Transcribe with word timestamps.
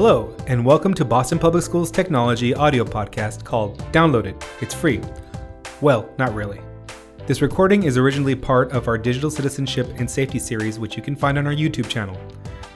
Hello, 0.00 0.32
and 0.46 0.64
welcome 0.64 0.94
to 0.94 1.04
Boston 1.04 1.40
Public 1.40 1.64
Schools 1.64 1.90
Technology 1.90 2.54
audio 2.54 2.84
podcast 2.84 3.42
called 3.42 3.78
Download 3.90 4.26
It. 4.26 4.44
It's 4.60 4.72
free. 4.72 5.00
Well, 5.80 6.08
not 6.18 6.32
really. 6.36 6.60
This 7.26 7.42
recording 7.42 7.82
is 7.82 7.98
originally 7.98 8.36
part 8.36 8.70
of 8.70 8.86
our 8.86 8.96
Digital 8.96 9.28
Citizenship 9.28 9.88
and 9.96 10.08
Safety 10.08 10.38
series, 10.38 10.78
which 10.78 10.96
you 10.96 11.02
can 11.02 11.16
find 11.16 11.36
on 11.36 11.48
our 11.48 11.52
YouTube 11.52 11.88
channel. 11.88 12.16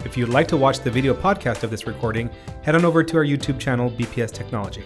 If 0.04 0.16
you'd 0.16 0.30
like 0.30 0.48
to 0.48 0.57
watch 0.57 0.80
the 0.80 0.90
video 0.90 1.14
podcast 1.14 1.62
of 1.62 1.71
this 1.71 1.86
recording, 1.86 2.29
head 2.64 2.75
on 2.75 2.85
over 2.85 3.04
to 3.04 3.18
our 3.18 3.25
YouTube 3.25 3.61
channel, 3.61 3.89
BPS 3.89 4.32
Technology. 4.32 4.82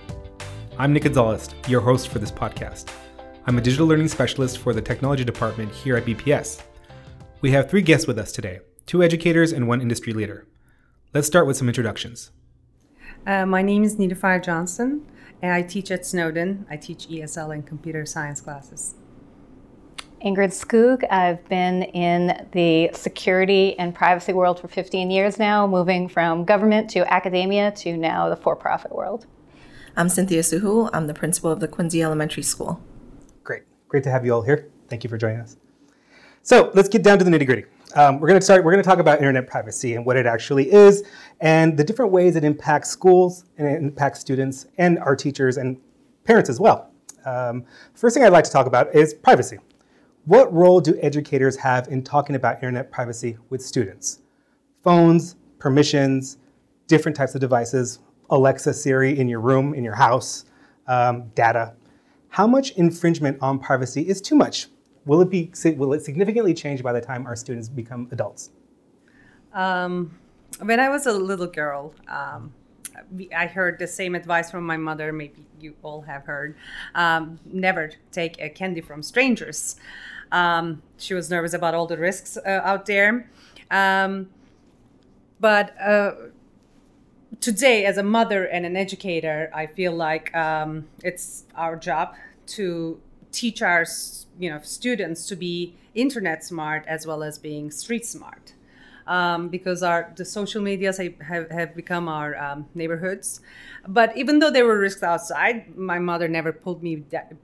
I'm 0.77 0.93
Nick 0.93 1.05
Gonzalez, 1.05 1.48
your 1.68 1.80
host 1.80 2.09
for 2.09 2.18
this 2.18 2.30
podcast. 2.30 2.90
I'm 3.46 3.57
a 3.57 3.62
digital 3.62 3.87
learning 3.87 4.09
specialist 4.09 4.59
for 4.59 4.75
the 4.75 4.82
technology 4.82 5.25
department 5.25 5.73
here 5.73 5.96
at 5.96 6.04
BPS. 6.04 6.61
We 7.40 7.50
have 7.53 7.71
three 7.71 7.81
guests 7.81 8.07
with 8.07 8.18
us 8.18 8.31
today 8.31 8.61
two 8.84 9.03
educators 9.03 9.53
and 9.53 9.67
one 9.67 9.81
industry 9.81 10.12
leader. 10.12 10.46
Let's 11.16 11.26
start 11.26 11.46
with 11.46 11.56
some 11.56 11.66
introductions. 11.66 12.30
Uh, 13.26 13.46
my 13.46 13.62
name 13.62 13.84
is 13.84 13.96
Nilüfer 13.96 14.44
Johnson, 14.44 15.06
and 15.40 15.50
I 15.50 15.62
teach 15.62 15.90
at 15.90 16.04
Snowden. 16.04 16.66
I 16.68 16.76
teach 16.76 17.08
ESL 17.08 17.54
and 17.54 17.66
computer 17.66 18.04
science 18.04 18.42
classes. 18.42 18.96
Ingrid 20.22 20.52
Skoog. 20.52 21.11
I've 21.11 21.42
been 21.48 21.84
in 21.84 22.46
the 22.52 22.90
security 22.92 23.79
and 23.79 23.94
privacy 23.94 24.34
world 24.34 24.61
for 24.61 24.68
15 24.68 25.11
years 25.11 25.39
now, 25.39 25.66
moving 25.66 26.06
from 26.06 26.44
government 26.44 26.90
to 26.90 27.11
academia 27.11 27.70
to 27.76 27.96
now 27.96 28.28
the 28.28 28.36
for 28.36 28.54
profit 28.54 28.94
world. 28.94 29.25
I'm 29.96 30.11
Cynthia 30.11 30.42
Suhu. 30.42 30.90
I'm 30.92 31.06
the 31.06 31.14
principal 31.14 31.50
of 31.50 31.61
the 31.61 31.68
Quincy 31.68 32.03
Elementary 32.03 32.42
School. 32.42 32.84
Great. 33.42 33.62
Great 33.89 34.05
to 34.05 34.11
have 34.11 34.27
you 34.27 34.34
all 34.34 34.42
here. 34.42 34.69
Thank 34.91 35.03
you 35.03 35.08
for 35.08 35.17
joining 35.17 35.41
us. 35.41 35.56
So 36.42 36.70
let's 36.75 36.91
get 36.91 37.03
down 37.03 37.19
to 37.20 37.25
the 37.25 37.30
nitty 37.30 37.47
gritty. 37.47 37.64
Um, 37.95 38.19
we're 38.19 38.29
going 38.29 38.41
to 38.41 38.45
start, 38.45 38.65
we're 38.65 38.73
going 38.73 38.83
to 38.83 38.89
talk 38.89 38.98
about 38.98 39.19
internet 39.19 39.47
privacy 39.47 39.95
and 39.95 40.05
what 40.05 40.17
it 40.17 40.27
actually 40.27 40.70
is 40.73 41.05
and 41.41 41.77
the 41.77 41.84
different 41.84 42.12
ways 42.12 42.37
it 42.37 42.45
impacts 42.45 42.91
schools 42.91 43.45
and 43.59 43.69
it 43.69 43.81
impacts 43.81 44.20
students 44.20 44.67
and 44.77 44.98
our 44.98 45.15
teachers 45.15 45.56
and 45.56 45.79
parents 46.25 46.51
as 46.51 46.61
well. 46.61 46.91
Um, 47.25 47.64
first 47.95 48.14
thing 48.14 48.25
I'd 48.25 48.33
like 48.33 48.45
to 48.45 48.51
talk 48.51 48.67
about 48.67 48.95
is 48.95 49.14
privacy. 49.14 49.59
What 50.25 50.53
role 50.53 50.81
do 50.81 50.98
educators 51.01 51.57
have 51.57 51.89
in 51.89 52.03
talking 52.03 52.34
about 52.34 52.57
internet 52.57 52.91
privacy 52.91 53.39
with 53.48 53.62
students? 53.62 54.20
Phones, 54.83 55.37
permissions, 55.59 56.39
different 56.89 57.17
types 57.17 57.34
of 57.34 57.41
devices, 57.41 58.01
Alexa, 58.31 58.75
Siri 58.75 59.19
in 59.19 59.29
your 59.29 59.41
room, 59.41 59.75
in 59.75 59.84
your 59.84 59.95
house, 59.95 60.45
um, 60.89 61.29
data. 61.34 61.75
How 62.29 62.47
much 62.47 62.73
infringement 62.73 63.39
on 63.41 63.59
privacy 63.59 64.03
is 64.03 64.20
too 64.20 64.34
much? 64.34 64.67
Will 65.07 65.21
it 65.21 65.31
be 65.31 65.51
will 65.77 65.93
it 65.93 66.03
significantly 66.03 66.53
change 66.53 66.83
by 66.83 66.93
the 66.93 67.01
time 67.01 67.27
our 67.27 67.37
students 67.37 67.69
become 67.69 68.09
adults? 68.11 68.51
Um, 69.55 70.19
when 70.61 70.81
I 70.81 70.89
was 70.89 71.07
a 71.07 71.13
little 71.13 71.47
girl, 71.47 71.95
um, 72.09 72.53
I 73.35 73.47
heard 73.47 73.79
the 73.79 73.87
same 73.87 74.15
advice 74.15 74.51
from 74.51 74.67
my 74.67 74.77
mother. 74.77 75.13
Maybe 75.13 75.47
you 75.61 75.75
all 75.83 76.03
have 76.03 76.25
heard. 76.25 76.57
Um, 76.95 77.39
never 77.45 77.93
take 78.11 78.41
a 78.41 78.48
candy 78.48 78.81
from 78.81 79.03
strangers. 79.03 79.77
Um, 80.33 80.83
she 80.97 81.15
was 81.15 81.31
nervous 81.31 81.55
about 81.55 81.75
all 81.75 81.87
the 81.87 81.97
risks 81.97 82.37
uh, 82.37 82.61
out 82.65 82.87
there. 82.87 83.31
Um, 83.70 84.29
but 85.39 85.81
uh, 85.81 86.13
today, 87.41 87.85
as 87.85 87.97
a 87.98 88.03
mother 88.03 88.45
and 88.45 88.67
an 88.67 88.77
educator, 88.77 89.51
I 89.55 89.67
feel 89.67 89.93
like 89.93 90.35
um, 90.35 90.89
it's 91.03 91.45
our 91.55 91.77
job 91.77 92.15
to 92.47 93.01
teach 93.37 93.62
our 93.62 93.84
you 94.39 94.51
know 94.51 94.61
students 94.62 95.27
to 95.29 95.37
be 95.37 95.75
internet 95.95 96.45
smart 96.45 96.84
as 96.87 97.06
well 97.06 97.23
as 97.23 97.39
being 97.39 97.70
street 97.70 98.06
smart. 98.06 98.53
Um, 99.07 99.51
because 99.51 99.85
our 99.85 100.13
the 100.17 100.24
social 100.24 100.61
medias 100.61 100.98
have, 100.98 101.48
have 101.52 101.77
become 101.77 102.08
our 102.08 102.36
um, 102.36 102.67
neighborhoods. 102.74 103.41
But 103.86 104.17
even 104.17 104.41
though 104.41 104.51
there 104.51 104.67
were 104.67 104.80
risks 104.80 105.05
outside, 105.05 105.77
my 105.77 106.01
mother 106.01 106.27
never 106.27 106.52
pulled 106.52 106.83
me 106.83 106.97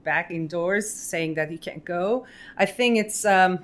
back 0.03 0.29
indoors, 0.29 0.91
saying 0.91 1.35
that 1.35 1.53
you 1.53 1.57
can't 1.57 1.85
go. 1.85 2.25
I 2.57 2.65
think 2.65 2.97
it's 2.97 3.23
um, 3.23 3.59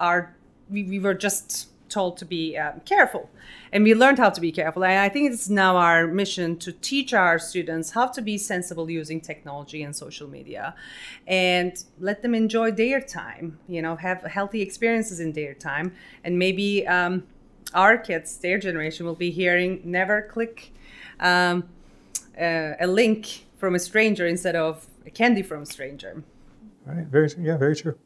our 0.00 0.34
we, 0.68 0.82
we 0.82 0.98
were 0.98 1.14
just 1.14 1.68
told 1.94 2.16
to 2.18 2.24
be 2.24 2.44
um, 2.58 2.80
careful. 2.84 3.30
And 3.72 3.84
we 3.84 3.94
learned 3.94 4.18
how 4.18 4.30
to 4.30 4.40
be 4.40 4.52
careful. 4.52 4.84
And 4.84 4.98
i 4.98 5.08
think 5.08 5.32
it's 5.32 5.48
now 5.48 5.72
our 5.76 6.06
mission 6.22 6.56
to 6.64 6.70
teach 6.90 7.10
our 7.14 7.38
students 7.38 7.86
how 7.96 8.06
to 8.16 8.20
be 8.30 8.36
sensible 8.52 8.86
using 8.90 9.20
technology 9.20 9.80
and 9.86 9.94
social 10.04 10.28
media 10.38 10.74
and 11.26 11.72
let 12.08 12.22
them 12.22 12.34
enjoy 12.34 12.68
their 12.82 13.00
time 13.00 13.46
you 13.74 13.80
know 13.84 13.94
have 13.96 14.18
healthy 14.38 14.60
experiences 14.68 15.18
in 15.20 15.32
their 15.32 15.54
time. 15.70 15.86
And 16.24 16.32
maybe 16.44 16.68
um, 16.96 17.12
our 17.82 17.96
kids 18.08 18.28
their 18.46 18.58
generation 18.58 19.06
will 19.06 19.20
be 19.26 19.30
hearing 19.30 19.70
never 19.84 20.16
click 20.34 20.72
um, 21.20 21.56
uh, 22.46 22.86
a 22.86 22.88
link 23.00 23.46
from 23.60 23.74
a 23.74 23.78
stranger 23.78 24.26
instead 24.34 24.56
of 24.56 24.86
a 25.06 25.10
candy 25.10 25.42
from 25.42 25.62
a 25.62 25.66
stranger. 25.66 26.12
Right. 26.86 27.06
Very 27.16 27.28
yeah 27.48 27.56
very 27.66 27.76
true 27.82 27.96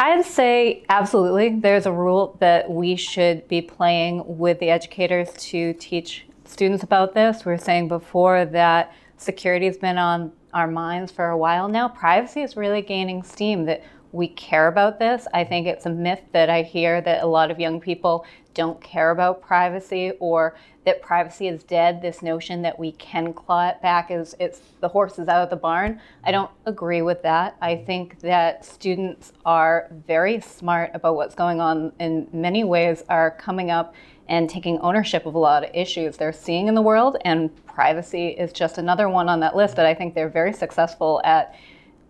I'd 0.00 0.24
say 0.24 0.84
absolutely. 0.88 1.58
There's 1.58 1.86
a 1.86 1.92
rule 1.92 2.36
that 2.38 2.70
we 2.70 2.94
should 2.94 3.48
be 3.48 3.60
playing 3.60 4.38
with 4.38 4.60
the 4.60 4.70
educators 4.70 5.32
to 5.50 5.72
teach 5.74 6.24
students 6.44 6.84
about 6.84 7.14
this. 7.14 7.44
We 7.44 7.50
were 7.50 7.58
saying 7.58 7.88
before 7.88 8.44
that 8.44 8.94
security 9.16 9.66
has 9.66 9.76
been 9.76 9.98
on 9.98 10.32
our 10.54 10.68
minds 10.68 11.10
for 11.10 11.28
a 11.28 11.36
while 11.36 11.68
now. 11.68 11.88
Privacy 11.88 12.42
is 12.42 12.56
really 12.56 12.80
gaining 12.80 13.24
steam 13.24 13.64
that 13.64 13.82
we 14.12 14.28
care 14.28 14.68
about 14.68 14.98
this. 14.98 15.26
I 15.34 15.44
think 15.44 15.66
it's 15.66 15.86
a 15.86 15.90
myth 15.90 16.22
that 16.32 16.48
I 16.48 16.62
hear 16.62 17.00
that 17.02 17.22
a 17.22 17.26
lot 17.26 17.50
of 17.50 17.60
young 17.60 17.80
people 17.80 18.24
don't 18.54 18.80
care 18.80 19.10
about 19.10 19.42
privacy 19.42 20.12
or 20.18 20.56
that 20.84 21.02
privacy 21.02 21.48
is 21.48 21.62
dead. 21.62 22.00
This 22.00 22.22
notion 22.22 22.62
that 22.62 22.78
we 22.78 22.92
can 22.92 23.32
claw 23.32 23.68
it 23.68 23.80
back 23.82 24.10
is 24.10 24.34
it's 24.40 24.60
the 24.80 24.88
horse 24.88 25.18
is 25.18 25.28
out 25.28 25.42
of 25.42 25.50
the 25.50 25.56
barn. 25.56 26.00
I 26.24 26.32
don't 26.32 26.50
agree 26.64 27.02
with 27.02 27.22
that. 27.22 27.56
I 27.60 27.76
think 27.76 28.20
that 28.20 28.64
students 28.64 29.32
are 29.44 29.88
very 30.06 30.40
smart 30.40 30.90
about 30.94 31.14
what's 31.14 31.34
going 31.34 31.60
on 31.60 31.92
in 32.00 32.26
many 32.32 32.64
ways 32.64 33.04
are 33.08 33.32
coming 33.32 33.70
up 33.70 33.94
and 34.28 34.48
taking 34.48 34.78
ownership 34.80 35.26
of 35.26 35.34
a 35.34 35.38
lot 35.38 35.64
of 35.64 35.70
issues 35.74 36.16
they're 36.16 36.32
seeing 36.32 36.68
in 36.68 36.74
the 36.74 36.82
world 36.82 37.16
and 37.24 37.64
privacy 37.66 38.28
is 38.28 38.52
just 38.52 38.78
another 38.78 39.08
one 39.08 39.28
on 39.28 39.40
that 39.40 39.56
list 39.56 39.76
that 39.76 39.86
I 39.86 39.94
think 39.94 40.14
they're 40.14 40.28
very 40.28 40.52
successful 40.52 41.20
at 41.24 41.54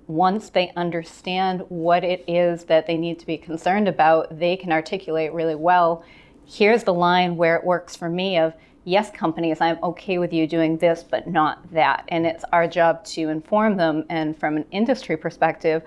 once 0.09 0.51
they 0.51 0.73
understand 0.75 1.63
what 1.69 2.03
it 2.03 2.25
is 2.27 2.65
that 2.65 2.87
they 2.87 2.97
need 2.97 3.19
to 3.21 3.27
be 3.27 3.37
concerned 3.37 3.87
about, 3.87 4.39
they 4.39 4.57
can 4.57 4.73
articulate 4.73 5.33
really 5.33 5.55
well. 5.55 6.03
Here's 6.47 6.83
the 6.83 6.95
line 6.95 7.37
where 7.37 7.57
it 7.57 7.65
works 7.65 7.95
for 7.95 8.09
me 8.09 8.39
of 8.39 8.55
yes, 8.85 9.11
companies, 9.11 9.61
I'm 9.61 9.79
okay 9.83 10.17
with 10.17 10.33
you 10.33 10.47
doing 10.47 10.79
this, 10.79 11.05
but 11.09 11.29
not 11.29 11.71
that. 11.73 12.05
And 12.09 12.27
it's 12.27 12.45
our 12.53 12.67
job 12.67 13.05
to 13.07 13.29
inform 13.29 13.77
them. 13.77 14.05
And 14.09 14.35
from 14.39 14.57
an 14.57 14.65
industry 14.71 15.15
perspective, 15.17 15.83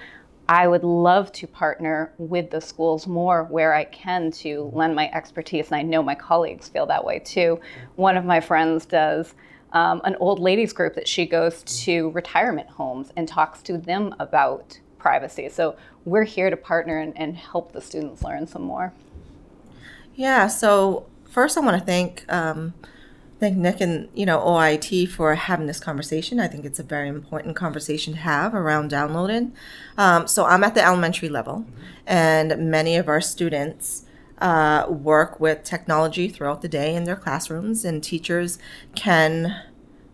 I 0.47 0.67
would 0.67 0.83
love 0.83 1.31
to 1.33 1.47
partner 1.47 2.13
with 2.19 2.51
the 2.51 2.61
schools 2.61 3.07
more 3.07 3.45
where 3.45 3.73
I 3.73 3.85
can 3.85 4.29
to 4.31 4.69
lend 4.73 4.95
my 4.95 5.09
expertise. 5.13 5.67
And 5.67 5.77
I 5.77 5.81
know 5.81 6.03
my 6.03 6.13
colleagues 6.13 6.69
feel 6.69 6.85
that 6.87 7.03
way 7.03 7.19
too. 7.19 7.59
One 7.95 8.17
of 8.17 8.25
my 8.25 8.39
friends 8.39 8.85
does 8.85 9.33
um, 9.73 10.01
an 10.03 10.15
old 10.19 10.39
ladies 10.39 10.73
group 10.73 10.95
that 10.95 11.07
she 11.07 11.25
goes 11.25 11.63
to 11.83 12.09
retirement 12.11 12.69
homes 12.69 13.11
and 13.15 13.27
talks 13.27 13.61
to 13.63 13.77
them 13.77 14.15
about 14.19 14.79
privacy. 14.97 15.49
So 15.49 15.75
we're 16.05 16.23
here 16.23 16.49
to 16.49 16.57
partner 16.57 16.97
and, 16.99 17.17
and 17.17 17.35
help 17.35 17.71
the 17.71 17.81
students 17.81 18.23
learn 18.23 18.47
some 18.47 18.61
more. 18.61 18.93
Yeah. 20.15 20.47
So 20.47 21.05
first, 21.29 21.57
I 21.57 21.61
want 21.61 21.79
to 21.79 21.85
thank 21.85 22.25
um, 22.31 22.73
thank 23.39 23.57
Nick 23.57 23.81
and 23.81 24.09
you 24.13 24.25
know 24.25 24.39
OIT 24.39 25.09
for 25.09 25.35
having 25.35 25.67
this 25.67 25.79
conversation. 25.79 26.39
I 26.39 26.47
think 26.47 26.65
it's 26.65 26.79
a 26.79 26.83
very 26.83 27.07
important 27.07 27.55
conversation 27.55 28.13
to 28.13 28.19
have 28.19 28.53
around 28.53 28.89
downloading. 28.89 29.53
Um, 29.97 30.27
so 30.27 30.45
I'm 30.45 30.63
at 30.63 30.75
the 30.75 30.85
elementary 30.85 31.29
level, 31.29 31.65
and 32.05 32.69
many 32.69 32.97
of 32.97 33.07
our 33.07 33.21
students 33.21 34.05
uh, 34.41 34.87
work 34.89 35.39
with 35.39 35.63
technology 35.63 36.27
throughout 36.27 36.61
the 36.61 36.67
day 36.67 36.95
in 36.95 37.03
their 37.03 37.15
classrooms, 37.15 37.85
and 37.85 38.03
teachers 38.03 38.57
can, 38.95 39.55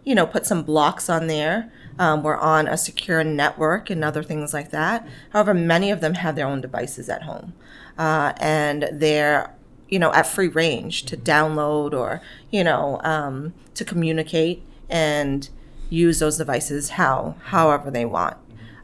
you 0.03 0.13
know, 0.13 0.27
put 0.27 0.45
some 0.45 0.63
blocks 0.63 1.09
on 1.09 1.27
there. 1.27 1.71
Um, 1.97 2.21
we're 2.21 2.37
on 2.37 2.67
a 2.67 2.77
secure 2.77 3.23
network 3.23 3.89
and 3.89 4.03
other 4.03 4.21
things 4.21 4.53
like 4.53 4.69
that. 4.71 5.07
However, 5.31 5.53
many 5.53 5.89
of 5.89 6.01
them 6.01 6.15
have 6.15 6.35
their 6.35 6.45
own 6.45 6.61
devices 6.61 7.09
at 7.09 7.23
home, 7.23 7.53
uh, 7.97 8.33
and 8.37 8.89
they're 8.91 9.53
you 9.89 9.97
know 9.97 10.11
at 10.11 10.27
free 10.27 10.49
range 10.49 11.03
to 11.03 11.15
download 11.15 11.93
or 11.93 12.21
you 12.51 12.61
know 12.63 12.99
um, 13.03 13.53
to 13.73 13.85
communicate 13.85 14.61
and 14.89 15.49
use 15.89 16.19
those 16.19 16.37
devices 16.37 16.91
how 16.91 17.35
however 17.45 17.89
they 17.89 18.05
want. 18.05 18.37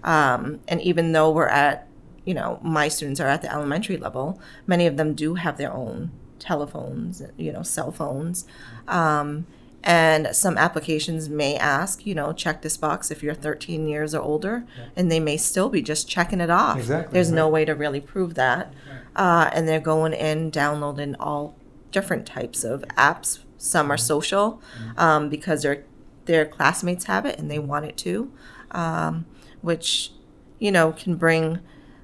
Um, 0.04 0.62
and 0.68 0.82
even 0.82 1.12
though 1.12 1.32
we're 1.32 1.48
at 1.48 1.88
you 2.26 2.34
know, 2.34 2.60
my 2.62 2.88
students 2.88 3.20
are 3.20 3.28
at 3.28 3.42
the 3.42 3.52
elementary 3.52 3.98
level. 3.98 4.40
Many 4.66 4.88
of 4.88 4.98
them 4.98 5.14
do 5.14 5.36
have 5.36 5.58
their 5.58 5.74
own 5.74 6.12
telephones, 6.40 7.22
you 7.38 7.52
know, 7.52 7.64
cell 7.64 7.92
phones. 7.92 8.46
Um, 8.88 9.48
and 9.84 10.34
some 10.34 10.58
applications 10.58 11.28
may 11.28 11.58
ask, 11.58 12.06
you 12.06 12.16
know, 12.16 12.32
check 12.32 12.62
this 12.62 12.78
box 12.78 13.12
if 13.12 13.22
you're 13.22 13.34
13 13.34 13.88
years 13.88 14.16
or 14.16 14.22
older, 14.22 14.66
yeah. 14.78 14.86
and 14.96 15.12
they 15.12 15.20
may 15.20 15.36
still 15.36 15.68
be 15.68 15.82
just 15.82 16.08
checking 16.08 16.40
it 16.40 16.50
off. 16.50 16.78
Exactly. 16.78 17.14
There's 17.14 17.30
right. 17.30 17.36
no 17.36 17.50
way 17.50 17.66
to 17.66 17.74
really 17.74 18.00
prove 18.00 18.36
that. 18.36 18.74
Uh, 19.16 19.50
and 19.54 19.68
they're 19.68 19.82
going 19.82 20.14
in, 20.14 20.50
downloading 20.50 21.16
all 21.20 21.56
different 21.92 22.26
types 22.26 22.64
of 22.64 22.82
apps, 22.98 23.40
Some 23.58 23.92
are 23.92 23.98
social 23.98 24.62
um, 24.98 25.30
because 25.30 25.62
their 25.64 25.84
their 26.26 26.46
classmates 26.46 27.06
have 27.06 27.26
it 27.26 27.38
and 27.38 27.52
they 27.52 27.60
want 27.60 27.86
it 27.86 27.98
too, 27.98 28.32
um, 28.72 29.26
which 29.62 30.12
you 30.60 30.72
know 30.72 30.92
can 30.94 31.16
bring 31.16 31.60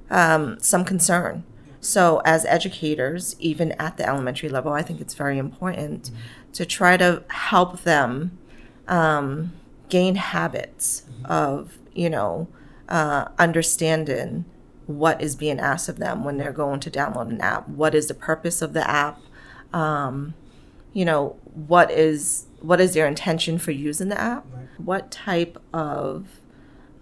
um, 0.09 0.59
some 0.59 0.85
concern. 0.85 1.43
So, 1.81 2.21
as 2.25 2.45
educators, 2.45 3.35
even 3.39 3.71
at 3.73 3.97
the 3.97 4.07
elementary 4.07 4.49
level, 4.49 4.73
I 4.73 4.81
think 4.81 4.99
it's 4.99 5.13
very 5.13 5.37
important 5.37 6.11
to 6.53 6.65
try 6.65 6.97
to 6.97 7.23
help 7.29 7.83
them 7.83 8.37
um, 8.87 9.53
gain 9.87 10.15
habits 10.15 11.03
of, 11.25 11.77
you 11.93 12.09
know, 12.09 12.47
uh, 12.89 13.29
understanding 13.37 14.45
what 14.87 15.21
is 15.21 15.35
being 15.35 15.59
asked 15.59 15.87
of 15.87 15.97
them 15.97 16.23
when 16.23 16.37
they're 16.37 16.51
going 16.51 16.79
to 16.81 16.91
download 16.91 17.29
an 17.29 17.39
app. 17.39 17.69
What 17.69 17.93
is 17.93 18.07
the 18.07 18.13
purpose 18.13 18.61
of 18.61 18.73
the 18.73 18.89
app? 18.89 19.19
Um, 19.71 20.33
you 20.93 21.05
know, 21.05 21.37
what 21.43 21.91
is 21.91 22.47
what 22.61 22.81
is 22.81 22.93
their 22.93 23.07
intention 23.07 23.57
for 23.57 23.71
using 23.71 24.09
the 24.09 24.19
app? 24.19 24.45
What 24.77 25.11
type 25.11 25.61
of 25.73 26.41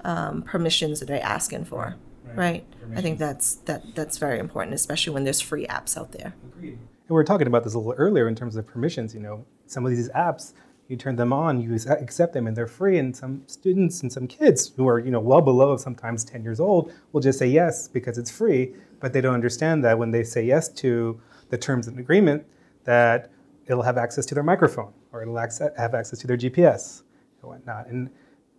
um, 0.04 0.44
permissions 0.44 1.02
are 1.02 1.06
they 1.06 1.22
asking 1.22 1.66
for? 1.66 1.96
Right. 2.38 2.66
I 2.96 3.02
think 3.02 3.20
that's 3.20 3.56
that 3.66 3.96
that's 3.96 4.18
very 4.18 4.40
important, 4.40 4.74
especially 4.74 5.14
when 5.14 5.24
there's 5.24 5.42
free 5.42 5.68
apps 5.68 5.98
out 5.98 6.12
there. 6.12 6.34
Agreed. 6.46 6.74
And 6.74 7.10
we 7.10 7.16
were 7.16 7.24
talking 7.24 7.48
about 7.48 7.64
this 7.64 7.74
a 7.74 7.78
little 7.78 7.94
earlier 7.94 8.28
in 8.28 8.36
terms 8.36 8.56
of 8.56 8.66
permissions. 8.66 9.14
You 9.14 9.22
know, 9.22 9.46
some 9.66 9.86
of 9.86 9.92
these 9.92 10.10
apps, 10.10 10.54
you 10.88 10.96
turn 10.98 11.16
them 11.16 11.34
on, 11.34 11.62
you 11.62 11.76
accept 11.76 12.34
them, 12.34 12.48
and 12.48 12.56
they're 12.56 12.68
free. 12.68 12.98
And 12.98 13.16
some 13.16 13.44
students 13.48 14.02
and 14.02 14.12
some 14.12 14.28
kids 14.28 14.72
who 14.76 14.88
are, 14.88 15.00
you 15.00 15.12
know, 15.12 15.20
well 15.20 15.42
below 15.42 15.78
sometimes 15.78 16.24
10 16.24 16.44
years 16.44 16.60
old 16.60 16.94
will 17.12 17.22
just 17.22 17.40
say 17.40 17.48
yes 17.48 17.88
because 17.88 18.18
it's 18.18 18.32
free, 18.32 18.74
but 19.00 19.14
they 19.14 19.22
don't 19.22 19.34
understand 19.34 19.84
that 19.84 19.98
when 19.98 20.12
they 20.12 20.24
say 20.24 20.44
yes 20.44 20.70
to 20.70 21.20
the 21.50 21.58
terms 21.58 21.88
and 21.88 22.00
agreement, 22.00 22.46
that 22.84 23.32
it'll 23.68 23.84
have 23.84 23.98
access 23.98 24.26
to 24.28 24.36
their 24.36 24.44
microphone 24.44 24.94
or 25.12 25.22
it'll 25.22 25.38
have 25.38 25.94
access 25.94 26.20
to 26.20 26.28
their 26.28 26.38
GPS 26.38 27.04
and 27.42 27.50
whatnot. 27.52 27.88
And 27.88 28.10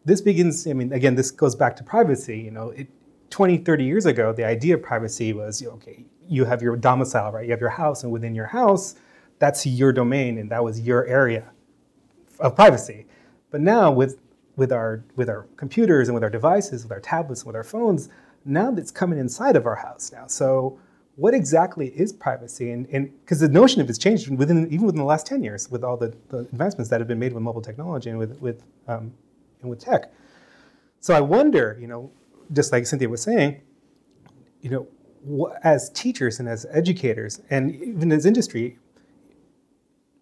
this 0.04 0.20
begins, 0.20 0.66
I 0.66 0.72
mean, 0.72 0.92
again, 0.92 1.14
this 1.14 1.30
goes 1.30 1.54
back 1.54 1.76
to 1.76 1.82
privacy. 1.82 2.38
You 2.38 2.50
know, 2.50 2.70
it, 2.70 2.88
20, 3.30 3.58
30 3.58 3.84
years 3.84 4.06
ago, 4.06 4.32
the 4.32 4.44
idea 4.44 4.74
of 4.74 4.82
privacy 4.82 5.32
was, 5.32 5.62
okay, 5.62 6.04
you 6.28 6.44
have 6.44 6.62
your 6.62 6.76
domicile, 6.76 7.32
right? 7.32 7.44
You 7.44 7.50
have 7.50 7.60
your 7.60 7.70
house, 7.70 8.02
and 8.02 8.12
within 8.12 8.34
your 8.34 8.46
house, 8.46 8.94
that's 9.38 9.66
your 9.66 9.92
domain, 9.92 10.38
and 10.38 10.50
that 10.50 10.62
was 10.62 10.80
your 10.80 11.06
area 11.06 11.50
of 12.40 12.54
privacy. 12.54 13.06
But 13.50 13.60
now, 13.60 13.90
with 13.90 14.18
with 14.56 14.72
our 14.72 15.04
with 15.16 15.28
our 15.28 15.46
computers 15.56 16.08
and 16.08 16.14
with 16.14 16.24
our 16.24 16.30
devices, 16.30 16.82
with 16.82 16.92
our 16.92 17.00
tablets, 17.00 17.42
and 17.42 17.46
with 17.46 17.56
our 17.56 17.64
phones, 17.64 18.08
now 18.44 18.70
that's 18.70 18.90
coming 18.90 19.18
inside 19.18 19.56
of 19.56 19.66
our 19.66 19.76
house 19.76 20.10
now. 20.12 20.26
So, 20.26 20.78
what 21.16 21.34
exactly 21.34 21.88
is 21.88 22.12
privacy? 22.12 22.72
And 22.72 22.88
because 22.88 23.40
the 23.40 23.48
notion 23.48 23.80
of 23.80 23.88
it's 23.88 23.98
changed 23.98 24.28
within 24.36 24.66
even 24.66 24.86
within 24.86 24.98
the 24.98 25.04
last 25.04 25.26
10 25.26 25.42
years, 25.42 25.70
with 25.70 25.84
all 25.84 25.96
the, 25.96 26.14
the 26.28 26.38
advancements 26.38 26.90
that 26.90 27.00
have 27.00 27.08
been 27.08 27.18
made 27.18 27.32
with 27.32 27.42
mobile 27.42 27.62
technology 27.62 28.10
and 28.10 28.18
with 28.18 28.38
with 28.40 28.62
um, 28.86 29.12
and 29.62 29.70
with 29.70 29.80
tech. 29.80 30.12
So 31.00 31.14
I 31.14 31.20
wonder, 31.20 31.78
you 31.80 31.86
know, 31.86 32.10
just 32.52 32.72
like 32.72 32.86
Cynthia 32.86 33.08
was 33.08 33.22
saying, 33.22 33.60
you 34.60 34.70
know, 34.70 34.88
as 35.62 35.90
teachers 35.90 36.40
and 36.40 36.48
as 36.48 36.66
educators 36.70 37.40
and 37.50 37.74
even 37.74 38.12
as 38.12 38.24
industry, 38.24 38.78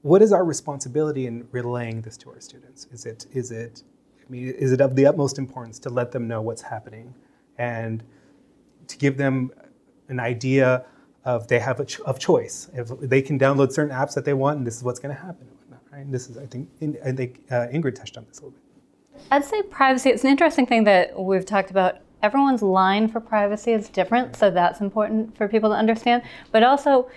what 0.03 0.23
is 0.23 0.33
our 0.33 0.45
responsibility 0.45 1.27
in 1.27 1.47
relaying 1.53 2.03
this 2.03 2.17
to 2.19 2.31
our 2.31 2.41
students? 2.41 2.87
Is 2.93 3.07
it 3.07 3.27
is 3.33 3.51
it 3.51 3.83
I 4.27 4.31
mean, 4.31 4.49
is 4.49 4.73
it 4.73 4.81
of 4.81 4.97
the 4.97 5.07
utmost 5.07 5.39
importance 5.39 5.79
to 5.81 5.91
let 5.91 6.13
them 6.13 6.27
know 6.27 6.43
what's 6.43 6.63
happening 6.63 7.15
and 7.59 8.03
to 8.89 8.99
give 8.99 9.17
them 9.17 9.51
an 10.09 10.21
idea 10.21 10.85
of 11.25 11.49
they 11.49 11.59
have 11.59 11.81
a 11.81 11.85
ch- 11.85 12.01
of 12.01 12.19
choice 12.19 12.69
if 12.73 12.89
they 13.01 13.21
can 13.21 13.39
download 13.39 13.73
certain 13.73 13.95
apps 13.95 14.15
that 14.15 14.25
they 14.25 14.35
want 14.35 14.59
and 14.59 14.67
this 14.67 14.77
is 14.77 14.85
what's 14.85 15.01
going 15.01 15.15
to 15.15 15.21
happen 15.21 15.49
right? 15.97 16.05
And 16.05 16.15
this 16.15 16.29
is 16.29 16.37
I 16.37 16.47
think 16.47 16.69
I 17.05 17.13
think 17.13 17.41
uh, 17.51 17.67
Ingrid 17.73 17.95
touched 17.95 18.17
on 18.17 18.27
this 18.29 18.39
a 18.39 18.45
little 18.45 18.51
bit. 18.51 19.23
I'd 19.31 19.45
say 19.45 19.63
privacy. 19.63 20.11
It's 20.11 20.25
an 20.25 20.31
interesting 20.31 20.67
thing 20.67 20.85
that 20.85 21.19
we've 21.19 21.47
talked 21.47 21.71
about 21.71 21.99
everyone's 22.23 22.63
line 22.63 23.09
for 23.09 23.21
privacy 23.21 23.73
is 23.73 23.89
different, 23.89 24.37
so 24.37 24.51
that's 24.51 24.81
important 24.81 25.37
for 25.37 25.49
people 25.49 25.71
to 25.71 25.77
understand. 25.77 26.23
But 26.53 26.63
also, 26.63 27.09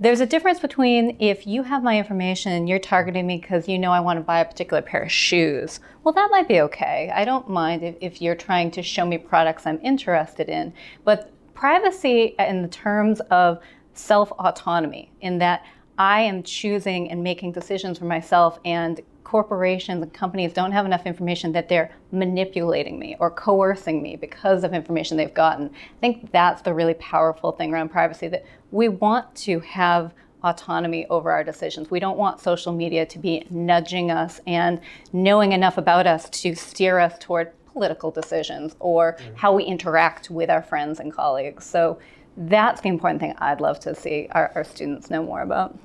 there's 0.00 0.20
a 0.20 0.26
difference 0.26 0.60
between 0.60 1.16
if 1.18 1.46
you 1.46 1.64
have 1.64 1.82
my 1.82 1.98
information 1.98 2.52
and 2.52 2.68
you're 2.68 2.78
targeting 2.78 3.26
me 3.26 3.38
because 3.38 3.68
you 3.68 3.78
know 3.78 3.90
I 3.90 3.98
want 4.00 4.18
to 4.18 4.22
buy 4.22 4.40
a 4.40 4.44
particular 4.44 4.80
pair 4.80 5.02
of 5.02 5.10
shoes. 5.10 5.80
Well, 6.04 6.14
that 6.14 6.30
might 6.30 6.46
be 6.46 6.60
okay. 6.60 7.10
I 7.12 7.24
don't 7.24 7.48
mind 7.48 7.82
if, 7.82 7.96
if 8.00 8.22
you're 8.22 8.36
trying 8.36 8.70
to 8.72 8.82
show 8.82 9.04
me 9.04 9.18
products 9.18 9.66
I'm 9.66 9.80
interested 9.82 10.48
in. 10.48 10.72
But 11.04 11.32
privacy 11.54 12.36
in 12.38 12.62
the 12.62 12.68
terms 12.68 13.20
of 13.30 13.58
self 13.94 14.30
autonomy, 14.32 15.10
in 15.20 15.38
that 15.38 15.64
I 15.98 16.20
am 16.20 16.44
choosing 16.44 17.10
and 17.10 17.24
making 17.24 17.52
decisions 17.52 17.98
for 17.98 18.04
myself 18.04 18.60
and 18.64 19.00
corporations 19.28 20.02
and 20.02 20.10
companies 20.14 20.54
don't 20.54 20.72
have 20.72 20.86
enough 20.86 21.04
information 21.04 21.52
that 21.52 21.68
they're 21.68 21.90
manipulating 22.12 22.98
me 22.98 23.14
or 23.20 23.30
coercing 23.30 24.02
me 24.02 24.16
because 24.16 24.64
of 24.64 24.72
information 24.72 25.18
they've 25.18 25.34
gotten. 25.34 25.66
I 25.66 26.00
think 26.00 26.32
that's 26.32 26.62
the 26.62 26.72
really 26.72 26.94
powerful 26.94 27.52
thing 27.52 27.70
around 27.70 27.90
privacy 27.90 28.28
that 28.28 28.46
we 28.70 28.88
want 28.88 29.34
to 29.36 29.60
have 29.60 30.14
autonomy 30.42 31.06
over 31.10 31.30
our 31.30 31.44
decisions. 31.44 31.90
We 31.90 32.00
don't 32.00 32.16
want 32.16 32.40
social 32.40 32.72
media 32.72 33.04
to 33.04 33.18
be 33.18 33.46
nudging 33.50 34.10
us 34.10 34.40
and 34.46 34.80
knowing 35.12 35.52
enough 35.52 35.76
about 35.76 36.06
us 36.06 36.30
to 36.30 36.54
steer 36.54 36.98
us 36.98 37.18
toward 37.20 37.52
political 37.66 38.10
decisions 38.10 38.76
or 38.80 39.12
mm-hmm. 39.12 39.34
how 39.34 39.52
we 39.52 39.64
interact 39.64 40.30
with 40.30 40.48
our 40.48 40.62
friends 40.62 41.00
and 41.00 41.12
colleagues. 41.12 41.66
So 41.66 41.98
that's 42.34 42.80
the 42.80 42.88
important 42.88 43.20
thing 43.20 43.34
I'd 43.36 43.60
love 43.60 43.78
to 43.80 43.94
see 43.94 44.28
our, 44.30 44.52
our 44.54 44.64
students 44.64 45.10
know 45.10 45.22
more 45.22 45.42
about. 45.42 45.78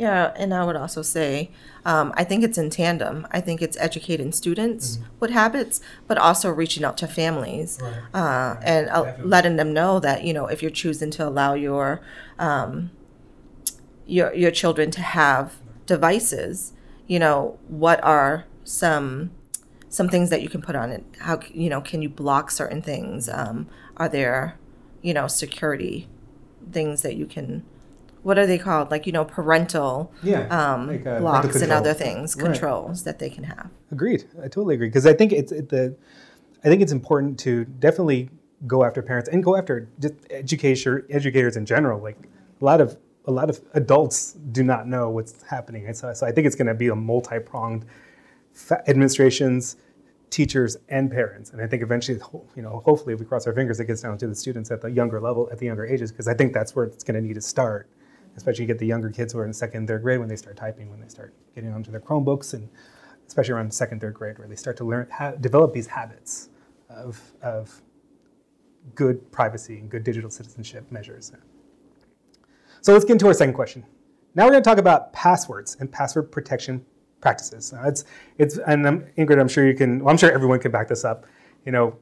Yeah, 0.00 0.32
and 0.34 0.54
I 0.54 0.64
would 0.64 0.76
also 0.76 1.02
say, 1.02 1.50
um, 1.84 2.14
I 2.16 2.24
think 2.24 2.42
it's 2.42 2.56
in 2.56 2.70
tandem. 2.70 3.26
I 3.32 3.42
think 3.42 3.60
it's 3.60 3.76
educating 3.76 4.32
students 4.32 4.96
mm-hmm. 4.96 5.04
with 5.20 5.30
habits, 5.30 5.82
but 6.06 6.16
also 6.16 6.48
reaching 6.48 6.84
out 6.84 6.96
to 6.98 7.06
families 7.06 7.78
right. 7.82 7.92
Uh, 8.14 8.54
right. 8.54 8.62
and 8.62 8.88
uh, 8.88 9.12
letting 9.22 9.56
them 9.56 9.74
know 9.74 10.00
that 10.00 10.24
you 10.24 10.32
know 10.32 10.46
if 10.46 10.62
you're 10.62 10.70
choosing 10.70 11.10
to 11.10 11.28
allow 11.28 11.52
your 11.52 12.00
um, 12.38 12.90
your 14.06 14.32
your 14.32 14.50
children 14.50 14.90
to 14.92 15.02
have 15.02 15.56
devices, 15.84 16.72
you 17.06 17.18
know 17.18 17.58
what 17.68 18.02
are 18.02 18.46
some 18.64 19.32
some 19.90 20.08
things 20.08 20.30
that 20.30 20.40
you 20.40 20.48
can 20.48 20.62
put 20.62 20.74
on 20.74 20.88
it. 20.88 21.04
How 21.18 21.40
you 21.52 21.68
know 21.68 21.82
can 21.82 22.00
you 22.00 22.08
block 22.08 22.50
certain 22.50 22.80
things? 22.80 23.28
Um, 23.28 23.68
are 23.98 24.08
there 24.08 24.58
you 25.02 25.12
know 25.12 25.26
security 25.26 26.08
things 26.72 27.02
that 27.02 27.16
you 27.16 27.26
can 27.26 27.66
what 28.22 28.38
are 28.38 28.46
they 28.46 28.58
called? 28.58 28.90
Like 28.90 29.06
you 29.06 29.12
know, 29.12 29.24
parental 29.24 30.12
yeah, 30.22 30.46
um, 30.48 30.88
like, 30.88 31.06
uh, 31.06 31.20
blocks 31.20 31.60
and 31.62 31.72
other 31.72 31.94
things, 31.94 32.34
controls 32.34 33.00
right. 33.00 33.04
that 33.04 33.18
they 33.18 33.30
can 33.30 33.44
have. 33.44 33.70
Agreed. 33.90 34.24
I 34.38 34.42
totally 34.42 34.74
agree 34.74 34.88
because 34.88 35.06
I 35.06 35.12
think 35.12 35.32
it's 35.32 35.52
it, 35.52 35.68
the, 35.68 35.96
I 36.64 36.68
think 36.68 36.82
it's 36.82 36.92
important 36.92 37.38
to 37.40 37.64
definitely 37.64 38.30
go 38.66 38.84
after 38.84 39.02
parents 39.02 39.28
and 39.28 39.42
go 39.42 39.56
after 39.56 39.88
just 40.00 40.14
education 40.30 41.04
educators 41.10 41.56
in 41.56 41.64
general. 41.64 42.00
Like 42.00 42.18
a 42.60 42.64
lot 42.64 42.80
of 42.80 42.98
a 43.26 43.32
lot 43.32 43.48
of 43.50 43.60
adults 43.74 44.32
do 44.32 44.62
not 44.62 44.86
know 44.86 45.08
what's 45.10 45.42
happening, 45.42 45.86
and 45.86 45.96
so, 45.96 46.12
so 46.12 46.26
I 46.26 46.32
think 46.32 46.46
it's 46.46 46.56
going 46.56 46.66
to 46.68 46.74
be 46.74 46.88
a 46.88 46.96
multi 46.96 47.38
pronged 47.38 47.84
administrations 48.88 49.76
teachers 50.30 50.76
and 50.88 51.10
parents. 51.10 51.50
And 51.50 51.60
I 51.60 51.66
think 51.66 51.82
eventually, 51.82 52.20
you 52.56 52.62
know, 52.62 52.80
hopefully, 52.84 53.12
if 53.12 53.20
we 53.20 53.26
cross 53.26 53.46
our 53.46 53.52
fingers, 53.52 53.80
it 53.80 53.86
gets 53.86 54.02
down 54.02 54.16
to 54.18 54.28
the 54.28 54.34
students 54.34 54.70
at 54.70 54.80
the 54.80 54.88
younger 54.88 55.20
level, 55.20 55.48
at 55.52 55.58
the 55.58 55.66
younger 55.66 55.84
ages, 55.84 56.10
because 56.10 56.28
I 56.28 56.34
think 56.34 56.52
that's 56.52 56.74
where 56.74 56.86
it's 56.86 57.04
going 57.04 57.20
to 57.20 57.26
need 57.26 57.34
to 57.34 57.40
start 57.40 57.88
especially 58.36 58.62
you 58.62 58.66
get 58.66 58.78
the 58.78 58.86
younger 58.86 59.10
kids 59.10 59.32
who 59.32 59.38
are 59.38 59.44
in 59.44 59.52
second, 59.52 59.86
third 59.86 60.02
grade 60.02 60.18
when 60.18 60.28
they 60.28 60.36
start 60.36 60.56
typing, 60.56 60.90
when 60.90 61.00
they 61.00 61.08
start 61.08 61.34
getting 61.54 61.72
onto 61.72 61.90
their 61.90 62.00
Chromebooks, 62.00 62.54
and 62.54 62.68
especially 63.26 63.54
around 63.54 63.72
second, 63.72 64.00
third 64.00 64.14
grade, 64.14 64.38
where 64.38 64.48
they 64.48 64.56
start 64.56 64.76
to 64.78 64.84
learn, 64.84 65.08
ha- 65.10 65.32
develop 65.32 65.72
these 65.72 65.86
habits 65.86 66.48
of, 66.88 67.20
of 67.42 67.82
good 68.94 69.30
privacy 69.30 69.78
and 69.78 69.90
good 69.90 70.04
digital 70.04 70.30
citizenship 70.30 70.90
measures. 70.90 71.32
So 72.80 72.92
let's 72.92 73.04
get 73.04 73.12
into 73.12 73.26
our 73.26 73.34
second 73.34 73.54
question. 73.54 73.84
Now 74.34 74.44
we're 74.44 74.52
going 74.52 74.62
to 74.62 74.68
talk 74.68 74.78
about 74.78 75.12
passwords 75.12 75.76
and 75.80 75.90
password 75.90 76.32
protection 76.32 76.84
practices. 77.20 77.72
Now 77.72 77.86
it's, 77.86 78.04
it's, 78.38 78.58
and 78.58 78.86
I'm, 78.86 79.06
Ingrid, 79.18 79.40
I'm 79.40 79.48
sure 79.48 79.66
you 79.66 79.74
can, 79.74 80.00
well, 80.00 80.10
I'm 80.10 80.16
sure 80.16 80.32
everyone 80.32 80.60
can 80.60 80.70
back 80.70 80.88
this 80.88 81.04
up. 81.04 81.26
You 81.66 81.72
know, 81.72 81.98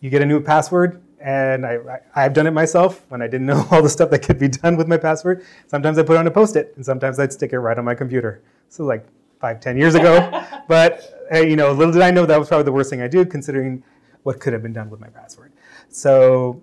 you 0.00 0.10
get 0.10 0.20
a 0.20 0.26
new 0.26 0.40
password, 0.40 1.02
and 1.20 1.66
I, 1.66 2.00
I, 2.14 2.22
have 2.22 2.32
done 2.32 2.46
it 2.46 2.52
myself 2.52 3.04
when 3.08 3.22
I 3.22 3.26
didn't 3.26 3.46
know 3.46 3.66
all 3.70 3.82
the 3.82 3.88
stuff 3.88 4.10
that 4.10 4.20
could 4.20 4.38
be 4.38 4.48
done 4.48 4.76
with 4.76 4.88
my 4.88 4.96
password. 4.96 5.44
Sometimes 5.66 5.98
I 5.98 6.02
put 6.02 6.16
on 6.16 6.26
a 6.26 6.30
post-it, 6.30 6.72
and 6.76 6.84
sometimes 6.84 7.18
I'd 7.18 7.32
stick 7.32 7.52
it 7.52 7.58
right 7.58 7.78
on 7.78 7.84
my 7.84 7.94
computer. 7.94 8.42
So 8.68 8.84
like 8.84 9.06
five, 9.40 9.60
ten 9.60 9.76
years 9.76 9.94
ago. 9.94 10.44
but 10.68 11.28
you 11.32 11.56
know, 11.56 11.72
little 11.72 11.92
did 11.92 12.02
I 12.02 12.10
know 12.10 12.26
that 12.26 12.38
was 12.38 12.48
probably 12.48 12.64
the 12.64 12.72
worst 12.72 12.90
thing 12.90 13.02
I 13.02 13.08
did, 13.08 13.30
considering 13.30 13.82
what 14.22 14.40
could 14.40 14.52
have 14.52 14.62
been 14.62 14.72
done 14.72 14.90
with 14.90 15.00
my 15.00 15.08
password. 15.08 15.52
So 15.88 16.62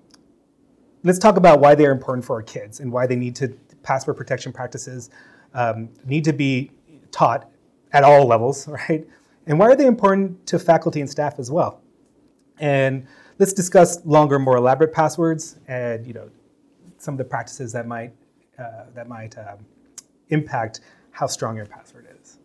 let's 1.04 1.20
talk 1.20 1.38
about 1.38 1.60
why 1.60 1.76
they 1.76 1.86
are 1.86 1.92
important 1.92 2.26
for 2.26 2.36
our 2.36 2.44
kids 2.44 2.80
and 2.80 2.92
why 2.92 3.08
they 3.08 3.16
need 3.16 3.36
to 3.38 3.50
password 3.84 4.18
protection 4.18 4.52
practices 4.52 5.10
um, 5.54 5.90
need 6.06 6.24
to 6.26 6.34
be 6.34 6.72
taught 7.12 7.50
at 7.94 8.04
all 8.04 8.26
levels, 8.28 8.68
right? 8.90 9.08
And 9.48 9.60
why 9.60 9.68
are 9.68 9.76
they 9.76 9.86
important 9.86 10.46
to 10.48 10.60
faculty 10.60 11.02
and 11.02 11.10
staff 11.10 11.40
as 11.40 11.52
well? 11.52 11.82
And 12.60 13.08
let's 13.38 13.54
discuss 13.54 14.06
longer, 14.06 14.40
more 14.40 14.58
elaborate 14.58 14.94
passwords 14.94 15.58
and 15.68 16.06
you 16.06 16.14
know 16.14 16.30
some 16.98 17.14
of 17.14 17.18
the 17.18 17.26
practices 17.26 17.72
that 17.74 17.88
might 17.88 18.14
uh, 18.60 18.86
that 18.94 19.08
might 19.08 19.38
um, 19.38 19.66
impact 20.30 20.82
how 21.12 21.28
strong 21.28 21.56
your 21.56 21.66
password 21.66 22.08
is. 22.22 22.38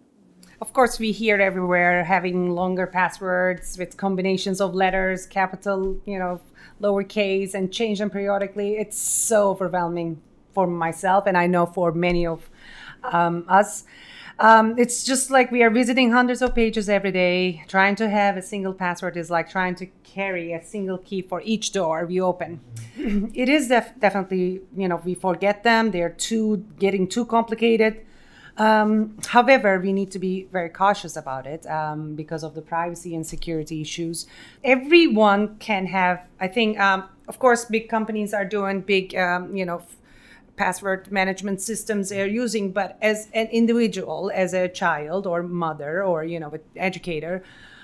Of 0.60 0.72
course, 0.74 0.98
we 0.98 1.12
hear 1.12 1.40
everywhere 1.40 2.04
having 2.04 2.50
longer 2.50 2.86
passwords 2.86 3.78
with 3.78 3.96
combinations 3.96 4.60
of 4.60 4.74
letters, 4.74 5.26
capital, 5.26 5.98
you 6.04 6.18
know, 6.18 6.40
lowercase, 6.82 7.54
and 7.54 7.72
change 7.72 7.98
them 7.98 8.10
periodically. 8.10 8.76
It's 8.76 9.00
so 9.00 9.50
overwhelming 9.50 10.20
for 10.52 10.66
myself, 10.66 11.24
and 11.26 11.38
I 11.38 11.46
know 11.46 11.64
for 11.64 11.92
many 11.92 12.26
of 12.26 12.50
um, 13.04 13.44
us. 13.48 13.84
Um, 14.40 14.78
it's 14.78 15.04
just 15.04 15.30
like 15.30 15.50
we 15.50 15.62
are 15.62 15.68
visiting 15.68 16.12
hundreds 16.12 16.40
of 16.40 16.54
pages 16.54 16.88
every 16.88 17.12
day. 17.12 17.62
Trying 17.68 17.94
to 17.96 18.08
have 18.08 18.38
a 18.38 18.42
single 18.42 18.72
password 18.72 19.18
is 19.18 19.30
like 19.30 19.50
trying 19.50 19.74
to 19.76 19.86
carry 20.02 20.54
a 20.54 20.64
single 20.64 20.96
key 20.96 21.20
for 21.20 21.42
each 21.42 21.72
door 21.72 22.06
we 22.06 22.22
open. 22.22 22.60
it 22.96 23.50
is 23.50 23.68
def- 23.68 23.92
definitely, 23.98 24.62
you 24.74 24.88
know, 24.88 24.96
we 25.04 25.14
forget 25.14 25.62
them. 25.62 25.90
They're 25.90 26.08
too 26.08 26.64
getting 26.78 27.06
too 27.06 27.26
complicated. 27.26 28.00
Um, 28.56 29.18
however, 29.26 29.78
we 29.78 29.92
need 29.92 30.10
to 30.12 30.18
be 30.18 30.48
very 30.50 30.70
cautious 30.70 31.16
about 31.16 31.46
it 31.46 31.66
um, 31.66 32.14
because 32.14 32.42
of 32.42 32.54
the 32.54 32.62
privacy 32.62 33.14
and 33.14 33.26
security 33.26 33.82
issues. 33.82 34.26
Everyone 34.64 35.56
can 35.58 35.84
have, 35.86 36.26
I 36.40 36.48
think, 36.48 36.80
um, 36.80 37.04
of 37.28 37.38
course, 37.38 37.66
big 37.66 37.90
companies 37.90 38.32
are 38.32 38.44
doing 38.46 38.80
big, 38.80 39.14
um, 39.14 39.54
you 39.54 39.66
know, 39.66 39.82
password 40.60 41.10
management 41.10 41.58
systems 41.58 42.10
they're 42.10 42.34
using 42.44 42.70
but 42.70 42.98
as 43.00 43.28
an 43.32 43.46
individual 43.46 44.30
as 44.34 44.52
a 44.52 44.68
child 44.68 45.26
or 45.26 45.42
mother 45.42 46.04
or 46.04 46.22
you 46.22 46.38
know 46.38 46.52
educator 46.76 47.42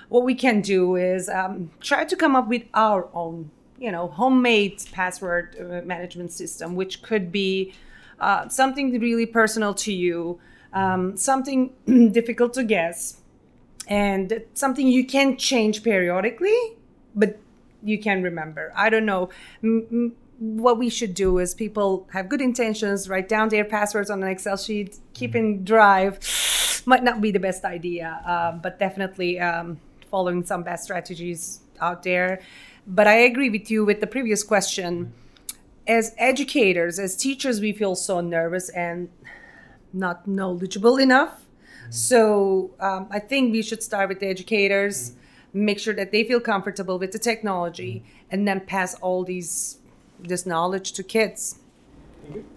what 0.09 0.23
we 0.23 0.35
can 0.35 0.61
do 0.61 0.95
is 0.95 1.27
um, 1.27 1.71
try 1.81 2.05
to 2.05 2.15
come 2.15 2.35
up 2.35 2.47
with 2.47 2.61
our 2.75 3.09
own 3.15 3.49
you 3.79 3.91
know 3.91 4.07
homemade 4.19 4.77
password 4.91 5.55
uh, 5.59 5.81
management 5.93 6.31
system 6.31 6.75
which 6.75 7.01
could 7.01 7.31
be 7.31 7.73
uh, 8.19 8.47
something 8.47 8.99
really 8.99 9.25
personal 9.25 9.73
to 9.73 9.91
you 9.91 10.39
um, 10.73 11.17
something 11.17 11.73
difficult 12.11 12.53
to 12.53 12.63
guess 12.63 13.21
and 13.87 14.43
something 14.53 14.87
you 14.87 15.03
can 15.03 15.35
change 15.35 15.81
periodically 15.81 16.59
but 17.15 17.39
you 17.83 17.97
can 17.99 18.23
remember. 18.23 18.71
I 18.75 18.89
don't 18.89 19.05
know. 19.05 19.29
M- 19.63 20.15
what 20.39 20.77
we 20.77 20.89
should 20.89 21.13
do 21.13 21.39
is 21.39 21.53
people 21.53 22.07
have 22.13 22.29
good 22.29 22.41
intentions, 22.41 23.09
write 23.09 23.27
down 23.27 23.49
their 23.49 23.65
passwords 23.65 24.09
on 24.09 24.21
an 24.21 24.29
Excel 24.29 24.57
sheet, 24.57 24.97
keep 25.13 25.35
in 25.35 25.63
Drive. 25.63 26.19
Might 26.85 27.03
not 27.03 27.21
be 27.21 27.31
the 27.31 27.39
best 27.39 27.65
idea, 27.65 28.21
uh, 28.25 28.51
but 28.53 28.79
definitely 28.79 29.39
um, 29.39 29.79
following 30.09 30.45
some 30.45 30.63
best 30.63 30.83
strategies 30.83 31.61
out 31.81 32.03
there. 32.03 32.39
But 32.85 33.07
I 33.07 33.15
agree 33.15 33.49
with 33.49 33.69
you 33.69 33.83
with 33.83 33.99
the 33.99 34.07
previous 34.07 34.43
question. 34.43 35.13
As 35.87 36.13
educators, 36.17 36.99
as 36.99 37.15
teachers, 37.15 37.59
we 37.59 37.73
feel 37.73 37.95
so 37.95 38.21
nervous 38.21 38.69
and 38.69 39.09
not 39.91 40.27
knowledgeable 40.27 40.97
enough. 40.97 41.45
So 41.89 42.71
um, 42.79 43.07
I 43.09 43.19
think 43.19 43.51
we 43.51 43.61
should 43.61 43.81
start 43.81 44.09
with 44.09 44.19
the 44.19 44.27
educators, 44.27 45.13
make 45.53 45.79
sure 45.79 45.93
that 45.93 46.11
they 46.11 46.23
feel 46.23 46.39
comfortable 46.39 46.99
with 46.99 47.11
the 47.11 47.19
technology, 47.19 48.03
and 48.29 48.47
then 48.47 48.61
pass 48.61 48.95
all 48.95 49.23
these 49.23 49.79
this 50.19 50.45
knowledge 50.45 50.93
to 50.93 51.03
kids. 51.03 51.59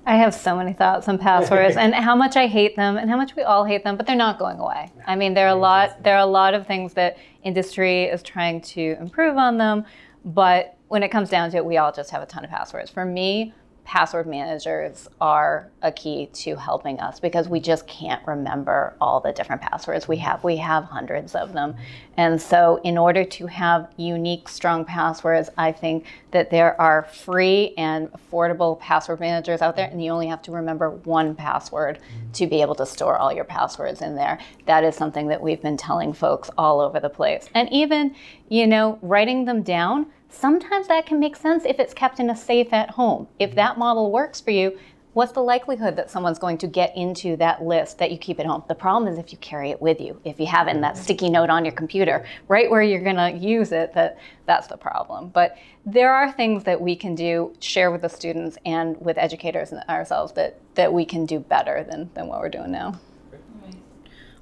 I 0.04 0.16
have 0.16 0.34
so 0.34 0.56
many 0.56 0.72
thoughts 0.72 1.08
on 1.08 1.18
passwords 1.18 1.76
and 1.78 1.94
how 1.94 2.16
much 2.16 2.36
I 2.36 2.46
hate 2.46 2.76
them 2.76 2.96
and 2.96 3.08
how 3.08 3.16
much 3.16 3.36
we 3.36 3.42
all 3.42 3.64
hate 3.64 3.84
them, 3.84 3.96
but 3.96 4.06
they're 4.06 4.16
not 4.16 4.38
going 4.38 4.58
away. 4.58 4.90
I 5.06 5.16
mean, 5.16 5.34
there 5.34 5.46
are 5.46 5.56
a 5.56 5.60
lot 5.60 6.02
there 6.02 6.16
are 6.16 6.22
a 6.22 6.26
lot 6.26 6.54
of 6.54 6.66
things 6.66 6.94
that 6.94 7.18
industry 7.44 8.04
is 8.04 8.22
trying 8.22 8.60
to 8.62 8.96
improve 9.00 9.36
on 9.36 9.58
them, 9.58 9.84
but 10.24 10.76
when 10.88 11.02
it 11.02 11.10
comes 11.10 11.30
down 11.30 11.50
to 11.52 11.58
it, 11.58 11.64
we 11.64 11.76
all 11.76 11.92
just 11.92 12.10
have 12.10 12.22
a 12.22 12.26
ton 12.26 12.44
of 12.44 12.50
passwords. 12.50 12.90
For 12.90 13.04
me, 13.04 13.54
password 13.90 14.24
managers 14.24 15.08
are 15.20 15.68
a 15.82 15.90
key 15.90 16.26
to 16.32 16.54
helping 16.54 17.00
us 17.00 17.18
because 17.18 17.48
we 17.48 17.58
just 17.58 17.88
can't 17.88 18.24
remember 18.24 18.94
all 19.00 19.18
the 19.18 19.32
different 19.32 19.60
passwords 19.60 20.06
we 20.06 20.16
have. 20.16 20.44
We 20.44 20.58
have 20.58 20.84
hundreds 20.84 21.34
of 21.34 21.52
them. 21.52 21.74
And 22.16 22.40
so, 22.40 22.80
in 22.84 22.96
order 22.96 23.24
to 23.24 23.46
have 23.48 23.92
unique, 23.96 24.48
strong 24.48 24.84
passwords, 24.84 25.50
I 25.58 25.72
think 25.72 26.04
that 26.30 26.50
there 26.50 26.80
are 26.80 27.02
free 27.02 27.74
and 27.76 28.08
affordable 28.12 28.78
password 28.78 29.18
managers 29.18 29.60
out 29.60 29.74
there, 29.74 29.88
and 29.90 30.00
you 30.04 30.12
only 30.12 30.28
have 30.28 30.42
to 30.42 30.52
remember 30.52 30.90
one 30.90 31.34
password 31.34 31.98
to 32.34 32.46
be 32.46 32.62
able 32.62 32.76
to 32.76 32.86
store 32.86 33.18
all 33.18 33.32
your 33.32 33.44
passwords 33.44 34.02
in 34.02 34.14
there. 34.14 34.38
That 34.66 34.84
is 34.84 34.94
something 34.94 35.26
that 35.26 35.42
we've 35.42 35.60
been 35.60 35.76
telling 35.76 36.12
folks 36.12 36.48
all 36.56 36.78
over 36.78 37.00
the 37.00 37.10
place. 37.10 37.48
And 37.56 37.68
even, 37.72 38.14
you 38.48 38.68
know, 38.68 39.00
writing 39.02 39.46
them 39.46 39.64
down 39.64 40.06
Sometimes 40.30 40.86
that 40.88 41.06
can 41.06 41.18
make 41.18 41.34
sense 41.36 41.64
if 41.64 41.78
it's 41.80 41.92
kept 41.92 42.20
in 42.20 42.30
a 42.30 42.36
safe 42.36 42.72
at 42.72 42.90
home. 42.90 43.26
If 43.38 43.54
that 43.56 43.78
model 43.78 44.12
works 44.12 44.40
for 44.40 44.52
you, 44.52 44.78
what's 45.12 45.32
the 45.32 45.42
likelihood 45.42 45.96
that 45.96 46.08
someone's 46.08 46.38
going 46.38 46.56
to 46.58 46.68
get 46.68 46.96
into 46.96 47.36
that 47.36 47.62
list 47.62 47.98
that 47.98 48.12
you 48.12 48.16
keep 48.16 48.38
at 48.38 48.46
home? 48.46 48.62
The 48.68 48.76
problem 48.76 49.12
is 49.12 49.18
if 49.18 49.32
you 49.32 49.38
carry 49.38 49.70
it 49.70 49.82
with 49.82 50.00
you, 50.00 50.20
if 50.24 50.38
you 50.38 50.46
have 50.46 50.68
it 50.68 50.76
in 50.76 50.80
that 50.82 50.96
sticky 50.96 51.30
note 51.30 51.50
on 51.50 51.64
your 51.64 51.74
computer, 51.74 52.24
right 52.46 52.70
where 52.70 52.80
you're 52.80 53.02
going 53.02 53.16
to 53.16 53.32
use 53.36 53.72
it, 53.72 53.92
that 53.94 54.18
that's 54.46 54.68
the 54.68 54.76
problem. 54.76 55.30
But 55.30 55.56
there 55.84 56.14
are 56.14 56.30
things 56.30 56.62
that 56.64 56.80
we 56.80 56.94
can 56.94 57.16
do, 57.16 57.52
share 57.58 57.90
with 57.90 58.02
the 58.02 58.08
students 58.08 58.56
and 58.64 58.96
with 59.00 59.18
educators 59.18 59.72
and 59.72 59.82
ourselves 59.88 60.32
that 60.34 60.60
that 60.76 60.92
we 60.92 61.04
can 61.04 61.26
do 61.26 61.40
better 61.40 61.82
than 61.82 62.08
than 62.14 62.28
what 62.28 62.40
we're 62.40 62.48
doing 62.48 62.70
now. 62.70 63.00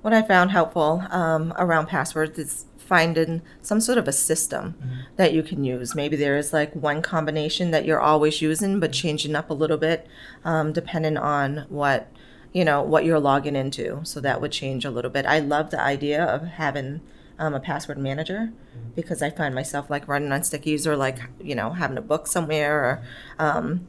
What 0.02 0.12
I 0.12 0.22
found 0.22 0.52
helpful 0.52 1.02
um, 1.10 1.52
around 1.58 1.86
passwords 1.86 2.38
is 2.38 2.66
finding 2.88 3.42
some 3.60 3.82
sort 3.82 3.98
of 3.98 4.08
a 4.08 4.12
system 4.12 4.74
mm-hmm. 4.82 5.00
that 5.16 5.34
you 5.34 5.42
can 5.42 5.62
use. 5.62 5.94
Maybe 5.94 6.16
there 6.16 6.38
is 6.38 6.54
like 6.54 6.74
one 6.74 7.02
combination 7.02 7.70
that 7.70 7.84
you're 7.84 8.00
always 8.00 8.40
using, 8.40 8.80
but 8.80 8.92
changing 8.92 9.36
up 9.36 9.50
a 9.50 9.54
little 9.54 9.76
bit 9.76 10.06
um, 10.42 10.72
depending 10.72 11.18
on 11.18 11.66
what 11.68 12.10
you 12.54 12.64
know 12.64 12.82
what 12.82 13.04
you're 13.04 13.20
logging 13.20 13.54
into. 13.54 14.00
So 14.04 14.20
that 14.20 14.40
would 14.40 14.52
change 14.52 14.86
a 14.86 14.90
little 14.90 15.10
bit. 15.10 15.26
I 15.26 15.38
love 15.38 15.70
the 15.70 15.80
idea 15.80 16.24
of 16.24 16.42
having 16.44 17.02
um, 17.38 17.52
a 17.52 17.60
password 17.60 17.98
manager 17.98 18.52
mm-hmm. 18.52 18.90
because 18.96 19.20
I 19.20 19.28
find 19.28 19.54
myself 19.54 19.90
like 19.90 20.08
running 20.08 20.32
on 20.32 20.40
stickies 20.40 20.86
or 20.86 20.96
like 20.96 21.18
you 21.40 21.54
know 21.54 21.72
having 21.72 21.98
a 21.98 22.02
book 22.02 22.26
somewhere 22.26 22.82
or. 22.84 23.02
Um, 23.38 23.86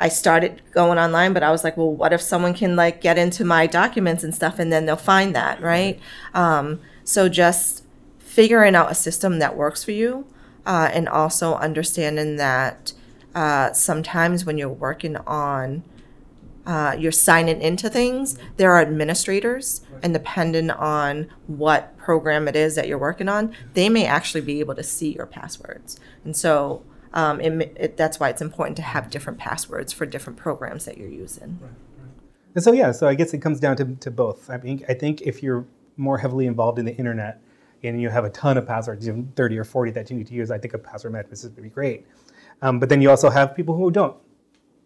I 0.00 0.08
started 0.08 0.62
going 0.72 0.98
online, 0.98 1.32
but 1.32 1.44
I 1.44 1.52
was 1.52 1.62
like, 1.62 1.76
well, 1.76 1.92
what 1.92 2.12
if 2.12 2.20
someone 2.20 2.54
can 2.54 2.74
like 2.74 3.00
get 3.00 3.18
into 3.18 3.44
my 3.44 3.68
documents 3.68 4.24
and 4.24 4.34
stuff, 4.34 4.58
and 4.58 4.72
then 4.72 4.84
they'll 4.84 4.96
find 4.96 5.32
that, 5.36 5.62
right? 5.62 6.00
Um, 6.34 6.80
so 7.04 7.28
just 7.28 7.81
figuring 8.32 8.74
out 8.74 8.90
a 8.90 8.94
system 8.94 9.40
that 9.40 9.54
works 9.54 9.84
for 9.84 9.90
you 9.90 10.26
uh, 10.64 10.88
and 10.90 11.06
also 11.06 11.54
understanding 11.56 12.36
that 12.36 12.94
uh, 13.34 13.70
sometimes 13.74 14.46
when 14.46 14.56
you're 14.56 14.70
working 14.70 15.16
on 15.18 15.82
uh, 16.64 16.96
you're 16.98 17.12
signing 17.12 17.60
into 17.60 17.90
things 17.90 18.38
there 18.56 18.72
are 18.72 18.80
administrators 18.80 19.82
and 20.02 20.14
depending 20.14 20.70
on 20.70 21.28
what 21.46 21.94
program 21.98 22.48
it 22.48 22.56
is 22.56 22.74
that 22.74 22.88
you're 22.88 22.96
working 22.96 23.28
on 23.28 23.54
they 23.74 23.90
may 23.90 24.06
actually 24.06 24.40
be 24.40 24.60
able 24.60 24.74
to 24.74 24.82
see 24.82 25.12
your 25.12 25.26
passwords. 25.26 26.00
And 26.24 26.34
so 26.34 26.82
um, 27.12 27.38
it, 27.38 27.76
it, 27.78 27.96
that's 27.98 28.18
why 28.18 28.30
it's 28.30 28.40
important 28.40 28.76
to 28.76 28.82
have 28.82 29.10
different 29.10 29.38
passwords 29.38 29.92
for 29.92 30.06
different 30.06 30.38
programs 30.38 30.86
that 30.86 30.96
you're 30.96 31.08
using. 31.08 31.58
And 32.54 32.64
so 32.64 32.72
yeah 32.72 32.92
so 32.92 33.06
i 33.06 33.14
guess 33.14 33.34
it 33.34 33.42
comes 33.42 33.60
down 33.60 33.76
to, 33.76 33.84
to 33.96 34.10
both. 34.10 34.48
I 34.48 34.56
mean 34.56 34.84
i 34.88 34.94
think 34.94 35.20
if 35.20 35.42
you're 35.42 35.66
more 35.98 36.16
heavily 36.16 36.46
involved 36.46 36.78
in 36.78 36.86
the 36.86 36.96
internet 36.96 37.42
and 37.82 38.00
you 38.00 38.08
have 38.08 38.24
a 38.24 38.30
ton 38.30 38.56
of 38.56 38.66
passwords, 38.66 39.08
even 39.08 39.32
30 39.36 39.58
or 39.58 39.64
40 39.64 39.90
that 39.92 40.10
you 40.10 40.16
need 40.16 40.26
to 40.28 40.34
use, 40.34 40.50
I 40.50 40.58
think 40.58 40.74
a 40.74 40.78
password 40.78 41.12
management 41.12 41.38
system 41.38 41.56
would 41.56 41.64
be 41.64 41.68
great. 41.70 42.06
Um, 42.62 42.78
but 42.78 42.88
then 42.88 43.02
you 43.02 43.10
also 43.10 43.28
have 43.28 43.56
people 43.56 43.76
who 43.76 43.90
don't. 43.90 44.16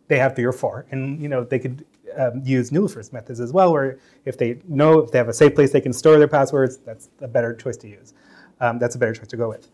They 0.09 0.19
have 0.19 0.37
three 0.37 0.45
or 0.45 0.53
four, 0.53 0.87
and 0.93 1.21
you 1.21 1.29
know 1.29 1.43
they 1.43 1.59
could 1.59 1.85
um, 2.17 2.41
use 2.45 2.71
Nilüfer's 2.71 3.13
methods 3.13 3.41
as 3.41 3.53
well, 3.53 3.73
where 3.73 3.99
if 4.25 4.39
they 4.39 4.59
know 4.69 5.01
if 5.01 5.11
they 5.11 5.19
have 5.19 5.29
a 5.29 5.33
safe 5.33 5.55
place 5.55 5.73
they 5.73 5.81
can 5.81 5.93
store 5.93 6.19
their 6.19 6.29
passwords, 6.29 6.79
that's 6.79 7.11
a 7.21 7.29
better 7.29 7.55
choice 7.55 7.77
to 7.79 7.89
use. 7.89 8.15
Um, 8.61 8.79
that's 8.79 8.95
a 8.95 8.99
better 8.99 9.13
choice 9.13 9.27
to 9.29 9.37
go 9.37 9.49
with. 9.49 9.69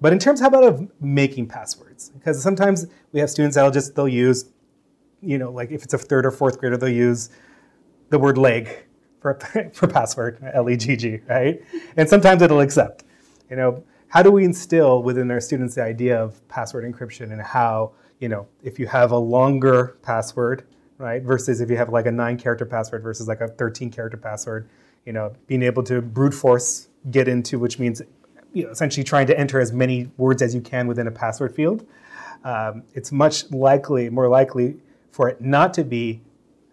But 0.00 0.12
in 0.12 0.18
terms, 0.18 0.40
how 0.40 0.48
about 0.48 0.64
of 0.64 0.90
making 1.00 1.46
passwords? 1.46 2.10
Because 2.10 2.42
sometimes 2.42 2.86
we 3.12 3.20
have 3.20 3.30
students 3.30 3.54
that'll 3.54 3.70
just 3.70 3.94
they'll 3.94 4.08
use, 4.08 4.46
you 5.22 5.38
know, 5.38 5.50
like 5.50 5.70
if 5.70 5.82
it's 5.82 5.94
a 5.94 5.98
third 5.98 6.26
or 6.26 6.30
fourth 6.30 6.58
grader, 6.58 6.76
they'll 6.76 6.88
use 6.88 7.30
the 8.10 8.18
word 8.18 8.38
leg 8.38 8.85
for, 9.34 9.70
for 9.72 9.86
password, 9.86 10.38
L-E-G-G, 10.54 11.20
right? 11.28 11.62
And 11.96 12.08
sometimes 12.08 12.42
it'll 12.42 12.60
accept. 12.60 13.04
You 13.50 13.56
know, 13.56 13.84
how 14.08 14.22
do 14.22 14.30
we 14.30 14.44
instill 14.44 15.02
within 15.02 15.30
our 15.30 15.40
students 15.40 15.74
the 15.74 15.82
idea 15.82 16.20
of 16.20 16.46
password 16.48 16.84
encryption 16.90 17.32
and 17.32 17.40
how, 17.40 17.92
you 18.20 18.28
know, 18.28 18.46
if 18.62 18.78
you 18.78 18.86
have 18.86 19.10
a 19.10 19.18
longer 19.18 19.98
password, 20.02 20.66
right, 20.98 21.22
versus 21.22 21.60
if 21.60 21.70
you 21.70 21.76
have 21.76 21.90
like 21.90 22.06
a 22.06 22.12
nine 22.12 22.38
character 22.38 22.64
password 22.64 23.02
versus 23.02 23.28
like 23.28 23.40
a 23.40 23.48
13 23.48 23.90
character 23.90 24.16
password, 24.16 24.68
you 25.04 25.12
know, 25.12 25.32
being 25.46 25.62
able 25.62 25.82
to 25.84 26.00
brute 26.00 26.34
force 26.34 26.88
get 27.10 27.28
into, 27.28 27.58
which 27.58 27.78
means, 27.78 28.02
you 28.52 28.64
know, 28.64 28.70
essentially 28.70 29.04
trying 29.04 29.26
to 29.26 29.38
enter 29.38 29.60
as 29.60 29.72
many 29.72 30.10
words 30.16 30.42
as 30.42 30.54
you 30.54 30.60
can 30.60 30.86
within 30.86 31.06
a 31.06 31.10
password 31.10 31.54
field. 31.54 31.86
Um, 32.44 32.82
it's 32.94 33.12
much 33.12 33.50
likely, 33.50 34.08
more 34.08 34.28
likely 34.28 34.76
for 35.10 35.28
it 35.28 35.40
not 35.40 35.72
to 35.74 35.84
be 35.84 36.20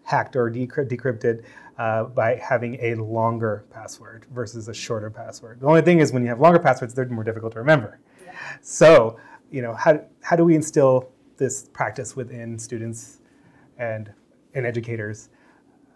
hacked 0.04 0.36
or 0.36 0.50
decrypted 0.50 1.44
uh, 1.78 2.04
by 2.04 2.36
having 2.36 2.78
a 2.80 2.94
longer 2.94 3.64
password 3.70 4.26
versus 4.32 4.68
a 4.68 4.74
shorter 4.74 5.10
password. 5.10 5.60
The 5.60 5.66
only 5.66 5.82
thing 5.82 5.98
is 5.98 6.12
when 6.12 6.22
you 6.22 6.28
have 6.28 6.40
longer 6.40 6.58
passwords, 6.58 6.94
they're 6.94 7.08
more 7.08 7.24
difficult 7.24 7.52
to 7.54 7.58
remember. 7.58 8.00
Yeah. 8.24 8.32
So, 8.62 9.18
you 9.50 9.62
know, 9.62 9.74
how, 9.74 10.00
how 10.22 10.36
do 10.36 10.44
we 10.44 10.54
instill 10.54 11.10
this 11.36 11.68
practice 11.72 12.14
within 12.14 12.58
students 12.58 13.20
and, 13.78 14.12
and 14.54 14.66
educators? 14.66 15.30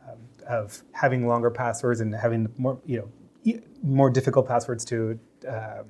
Um, 0.08 0.18
of 0.48 0.82
having 0.92 1.26
longer 1.26 1.50
passwords 1.50 2.00
and 2.00 2.14
having 2.14 2.48
more, 2.56 2.80
you 2.86 3.10
know, 3.44 3.60
more 3.82 4.10
difficult 4.10 4.48
passwords 4.48 4.84
to 4.86 5.18
uh, 5.46 5.82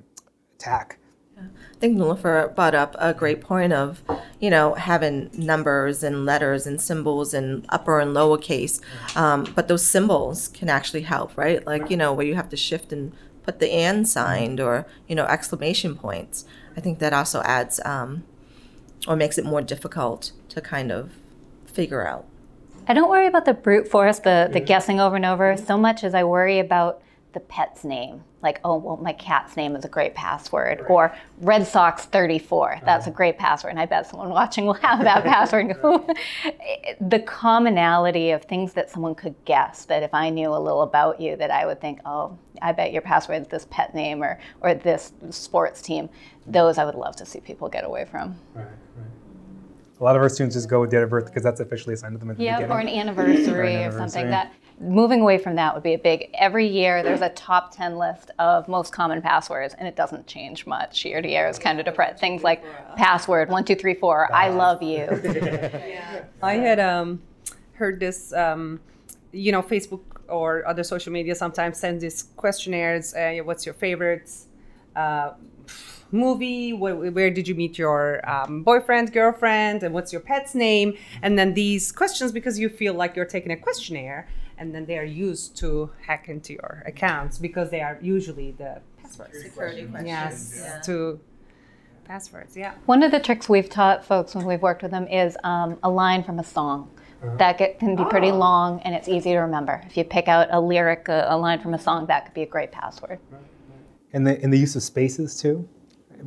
attack. 0.55 0.99
I 1.39 1.79
think 1.79 1.97
Nilüfer 1.97 2.53
brought 2.55 2.75
up 2.75 2.95
a 2.99 3.13
great 3.13 3.41
point 3.41 3.71
of, 3.71 4.03
you 4.39 4.49
know, 4.49 4.73
having 4.73 5.29
numbers 5.33 6.03
and 6.03 6.25
letters 6.25 6.67
and 6.67 6.81
symbols 6.81 7.33
and 7.33 7.65
upper 7.69 7.99
and 7.99 8.15
lowercase. 8.15 8.81
Um, 9.15 9.45
but 9.55 9.67
those 9.67 9.85
symbols 9.85 10.49
can 10.49 10.69
actually 10.69 11.03
help, 11.03 11.37
right? 11.37 11.65
Like, 11.65 11.89
you 11.89 11.95
know, 11.95 12.11
where 12.13 12.25
you 12.25 12.35
have 12.35 12.49
to 12.49 12.57
shift 12.57 12.91
and 12.91 13.13
put 13.43 13.59
the 13.59 13.71
and 13.71 14.07
sign 14.07 14.59
or, 14.59 14.85
you 15.07 15.15
know, 15.15 15.25
exclamation 15.25 15.95
points. 15.95 16.45
I 16.75 16.81
think 16.81 16.99
that 16.99 17.13
also 17.13 17.41
adds 17.43 17.79
um, 17.85 18.23
or 19.07 19.15
makes 19.15 19.37
it 19.37 19.45
more 19.45 19.61
difficult 19.61 20.33
to 20.49 20.61
kind 20.61 20.91
of 20.91 21.11
figure 21.65 22.05
out. 22.05 22.25
I 22.87 22.93
don't 22.93 23.09
worry 23.09 23.27
about 23.27 23.45
the 23.45 23.53
brute 23.53 23.87
force, 23.87 24.19
the, 24.19 24.49
the 24.51 24.59
guessing 24.59 24.99
over 24.99 25.15
and 25.15 25.25
over, 25.25 25.55
so 25.55 25.77
much 25.77 26.03
as 26.03 26.13
I 26.13 26.23
worry 26.23 26.59
about 26.59 27.01
the 27.33 27.39
pet's 27.41 27.83
name. 27.83 28.23
Like, 28.41 28.59
oh, 28.63 28.77
well, 28.77 28.97
my 28.97 29.13
cat's 29.13 29.55
name 29.55 29.75
is 29.75 29.85
a 29.85 29.87
great 29.87 30.15
password. 30.15 30.85
Or 30.89 31.13
Red 31.41 31.67
Sox 31.67 32.05
34, 32.05 32.81
that's 32.83 33.03
uh-huh. 33.03 33.11
a 33.11 33.13
great 33.13 33.37
password. 33.37 33.71
And 33.71 33.79
I 33.79 33.85
bet 33.85 34.07
someone 34.07 34.29
watching 34.41 34.65
will 34.65 34.73
have 34.75 34.99
that 35.01 35.23
password. 35.25 35.67
the 37.01 37.19
commonality 37.19 38.31
of 38.31 38.43
things 38.43 38.73
that 38.73 38.89
someone 38.89 39.13
could 39.13 39.35
guess, 39.45 39.85
that 39.85 40.01
if 40.01 40.13
I 40.13 40.29
knew 40.29 40.49
a 40.49 40.59
little 40.59 40.81
about 40.81 41.21
you, 41.21 41.35
that 41.35 41.51
I 41.51 41.65
would 41.65 41.79
think, 41.79 41.99
oh, 42.05 42.37
I 42.61 42.71
bet 42.71 42.91
your 42.91 43.01
password 43.01 43.41
is 43.43 43.47
this 43.47 43.67
pet 43.69 43.93
name 43.93 44.23
or, 44.23 44.39
or 44.61 44.73
this 44.73 45.13
sports 45.29 45.81
team. 45.81 46.09
Those 46.47 46.77
I 46.77 46.85
would 46.85 46.95
love 46.95 47.15
to 47.17 47.25
see 47.25 47.39
people 47.39 47.69
get 47.69 47.83
away 47.83 48.05
from. 48.05 48.35
Right, 48.55 48.65
right. 48.65 49.05
A 49.99 50.03
lot 50.03 50.15
of 50.15 50.21
our 50.21 50.29
students 50.29 50.55
just 50.55 50.69
go 50.69 50.79
with 50.79 50.91
date 50.91 51.03
of 51.03 51.09
birth 51.09 51.25
because 51.25 51.43
that's 51.43 51.59
officially 51.59 51.93
assigned 51.93 52.15
to 52.15 52.19
them 52.19 52.31
at 52.31 52.37
the 52.37 52.43
yeah, 52.43 52.61
beginning. 52.61 52.75
or 52.75 52.79
an 52.79 52.87
anniversary 52.87 53.75
or, 53.83 53.91
something. 53.91 54.29
That 54.29 54.53
moving 54.79 55.21
away 55.21 55.37
from 55.37 55.55
that 55.55 55.73
would 55.73 55.83
be 55.83 55.93
a 55.93 55.97
big. 55.97 56.29
Every 56.33 56.67
year 56.67 57.03
there's 57.03 57.21
a 57.21 57.29
top 57.29 57.75
ten 57.75 57.97
list 57.97 58.31
of 58.39 58.67
most 58.67 58.93
common 58.93 59.21
passwords, 59.21 59.73
and 59.73 59.87
it 59.87 59.95
doesn't 59.95 60.27
change 60.27 60.65
much 60.65 61.05
year 61.05 61.21
to 61.21 61.29
year. 61.29 61.47
It's 61.47 61.59
kind 61.59 61.79
of 61.79 61.85
depressed. 61.85 62.19
Things 62.19 62.43
like 62.43 62.63
password 62.95 63.49
one 63.49 63.65
two 63.65 63.75
three 63.75 63.93
four. 63.95 64.33
I 64.33 64.49
love 64.49 64.81
you. 64.81 65.05
I 66.41 66.53
had 66.55 66.79
um, 66.79 67.21
heard 67.73 67.99
this. 67.99 68.33
Um, 68.33 68.79
you 69.31 69.51
know, 69.51 69.61
Facebook 69.61 70.01
or 70.27 70.67
other 70.67 70.83
social 70.83 71.13
media 71.13 71.35
sometimes 71.35 71.77
send 71.77 72.01
these 72.01 72.23
questionnaires. 72.35 73.13
Uh, 73.13 73.39
what's 73.43 73.65
your 73.65 73.75
favorites? 73.75 74.47
Uh, 74.95 75.31
movie 76.11 76.73
where, 76.73 76.95
where, 76.95 77.29
did 77.29 77.47
you 77.47 77.53
meet 77.53 77.77
your 77.77 78.27
um, 78.27 78.63
boyfriend 78.63 79.13
girlfriend 79.13 79.83
and 79.83 79.93
what's 79.93 80.11
your 80.11 80.21
pet's 80.21 80.55
name 80.55 80.97
and 81.21 81.37
then 81.37 81.53
these 81.53 81.91
questions 81.91 82.31
because 82.31 82.57
you 82.57 82.67
feel 82.67 82.95
like 82.95 83.15
you're 83.15 83.25
taking 83.25 83.51
a 83.51 83.55
questionnaire 83.55 84.27
and 84.59 84.75
then 84.75 84.85
they 84.85 84.97
are 84.97 85.03
used 85.05 85.55
to 85.57 85.89
hack 86.05 86.27
into 86.29 86.53
your 86.53 86.83
accounts 86.85 87.39
because 87.39 87.71
they 87.71 87.81
are 87.81 87.97
usually 88.01 88.51
the 88.51 88.81
passwords 89.01 89.41
Security 89.41 89.85
questions. 89.85 90.07
yes 90.07 90.61
Yeah. 90.61 90.81
to 90.81 91.19
passwords 92.05 92.55
yeah 92.57 92.73
One 92.85 93.01
of 93.03 93.11
the 93.11 93.19
tricks 93.19 93.47
we've 93.49 93.69
taught 93.69 94.05
folks 94.05 94.35
when 94.35 94.45
we've 94.45 94.61
worked 94.61 94.81
with 94.83 94.91
them 94.91 95.07
is 95.07 95.37
um, 95.43 95.77
a 95.83 95.89
line 95.89 96.23
from 96.23 96.39
a 96.39 96.43
song. 96.43 96.91
That 97.37 97.57
get, 97.57 97.79
can 97.79 97.97
be 97.97 98.05
pretty 98.05 98.31
long 98.31 98.79
and 98.83 98.95
it's 98.95 99.09
easy 99.09 99.31
to 99.31 99.39
remember. 99.39 99.81
If 99.85 99.97
you 99.97 100.05
pick 100.05 100.29
out 100.29 100.47
a 100.51 100.59
lyric, 100.61 101.09
a, 101.09 101.25
a 101.29 101.37
line 101.37 101.59
from 101.59 101.73
a 101.73 101.79
song, 101.79 102.05
that 102.07 102.23
could 102.25 102.33
be 102.33 102.43
a 102.43 102.45
great 102.45 102.71
password. 102.71 103.19
and 104.13 104.25
the 104.25 104.41
and 104.41 104.53
the 104.53 104.57
use 104.57 104.75
of 104.77 104.83
spaces 104.83 105.39
too. 105.41 105.67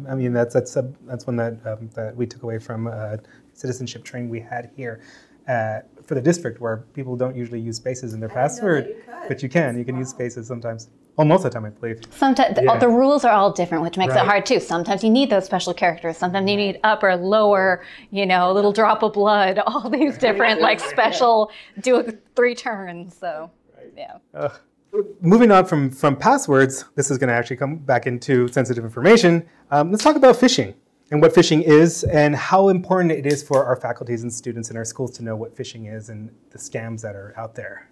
I 0.07 0.15
mean, 0.15 0.35
that's 0.35 0.53
that's 0.53 0.77
a, 0.77 0.93
that's 1.07 1.27
one 1.27 1.37
that 1.37 1.55
um, 1.67 1.89
that 1.95 2.15
we 2.15 2.27
took 2.27 2.43
away 2.43 2.59
from 2.59 2.89
uh, 2.89 3.17
citizenship 3.55 4.05
training 4.05 4.29
we 4.29 4.41
had 4.41 4.71
here 4.77 5.01
uh, 5.49 5.81
for 6.05 6.15
the 6.15 6.21
district, 6.21 6.61
where 6.61 6.79
people 6.95 7.17
don't 7.17 7.37
usually 7.37 7.61
use 7.61 7.77
spaces 7.77 8.13
in 8.15 8.21
their 8.21 8.29
password, 8.29 8.95
but 9.29 9.43
you 9.43 9.49
can. 9.49 9.79
You 9.79 9.85
can 9.85 9.97
use 9.97 10.09
spaces 10.11 10.47
sometimes. 10.47 10.89
Well, 11.17 11.27
most 11.27 11.45
of 11.45 11.45
the 11.45 11.51
time, 11.51 11.67
I 11.67 11.71
believe. 11.71 12.01
Sometimes 12.11 12.59
Yeah. 12.61 12.79
the 12.79 12.89
rules 12.89 13.25
are 13.25 13.33
all 13.33 13.53
different, 13.53 13.85
which 13.85 13.99
makes 13.99 14.15
Right. 14.15 14.25
it 14.25 14.27
hard 14.27 14.47
too. 14.47 14.61
Sometimes 14.61 15.05
you 15.05 15.11
need 15.11 15.29
those 15.31 15.45
special 15.45 15.75
characters. 15.75 16.17
Sometimes 16.17 16.51
you 16.51 16.57
need 16.57 16.81
upper, 16.85 17.15
lower, 17.17 17.83
you 18.11 18.25
know, 18.25 18.51
a 18.51 18.53
little 18.53 18.73
drop 18.73 19.03
of 19.03 19.13
blood. 19.13 19.59
All 19.67 19.91
these 19.91 20.17
different 20.17 20.61
like 20.61 20.81
special 20.81 21.51
do 21.81 21.97
a 21.97 22.05
three 22.35 22.55
turns. 22.55 23.15
So 23.17 23.51
yeah. 23.97 24.17
Ugh. 24.35 24.53
Moving 25.21 25.51
on 25.51 25.65
from 25.67 25.91
from 25.91 26.17
passwords, 26.17 26.85
this 26.97 27.11
is 27.11 27.19
going 27.19 27.29
to 27.29 27.35
actually 27.35 27.57
come 27.57 27.77
back 27.77 28.07
into 28.07 28.49
sensitive 28.49 28.85
information. 28.85 29.47
Um, 29.71 29.91
let's 29.91 30.03
talk 30.05 30.17
about 30.17 30.37
phishing 30.37 30.75
and 31.11 31.21
what 31.21 31.35
phishing 31.35 31.63
is, 31.63 32.05
and 32.05 32.35
how 32.35 32.69
important 32.69 33.13
it 33.13 33.27
is 33.27 33.43
for 33.43 33.65
our 33.65 33.77
faculties 33.77 34.23
and 34.23 34.33
students 34.33 34.71
in 34.71 34.77
our 34.77 34.85
schools 34.85 35.11
to 35.13 35.25
know 35.25 35.37
what 35.37 35.55
phishing 35.55 35.95
is 35.95 36.09
and 36.09 36.31
the 36.51 36.59
scams 36.59 37.03
that 37.03 37.15
are 37.15 37.35
out 37.37 37.55
there. 37.55 37.89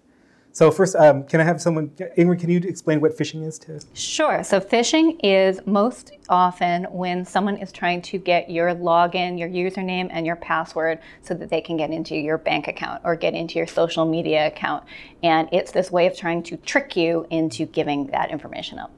So 0.52 0.70
first, 0.70 0.96
um, 0.96 1.22
can 1.24 1.40
I 1.40 1.44
have 1.44 1.62
someone, 1.62 1.90
Ingrid? 2.18 2.40
Can 2.40 2.50
you 2.50 2.58
explain 2.58 3.00
what 3.00 3.16
phishing 3.16 3.46
is 3.46 3.56
to? 3.60 3.76
us? 3.76 3.86
Sure. 3.94 4.42
So 4.42 4.58
phishing 4.58 5.20
is 5.22 5.60
most 5.64 6.12
often 6.28 6.84
when 6.84 7.24
someone 7.24 7.56
is 7.56 7.70
trying 7.70 8.02
to 8.02 8.18
get 8.18 8.50
your 8.50 8.74
login, 8.74 9.38
your 9.38 9.48
username, 9.48 10.08
and 10.10 10.26
your 10.26 10.36
password 10.36 10.98
so 11.22 11.34
that 11.34 11.50
they 11.50 11.60
can 11.60 11.76
get 11.76 11.90
into 11.90 12.16
your 12.16 12.36
bank 12.36 12.66
account 12.66 13.00
or 13.04 13.14
get 13.14 13.34
into 13.34 13.58
your 13.58 13.68
social 13.68 14.04
media 14.04 14.48
account. 14.48 14.82
And 15.22 15.48
it's 15.52 15.70
this 15.70 15.92
way 15.92 16.06
of 16.08 16.16
trying 16.16 16.42
to 16.44 16.56
trick 16.56 16.96
you 16.96 17.26
into 17.30 17.66
giving 17.66 18.08
that 18.08 18.30
information 18.30 18.80
up. 18.80 18.90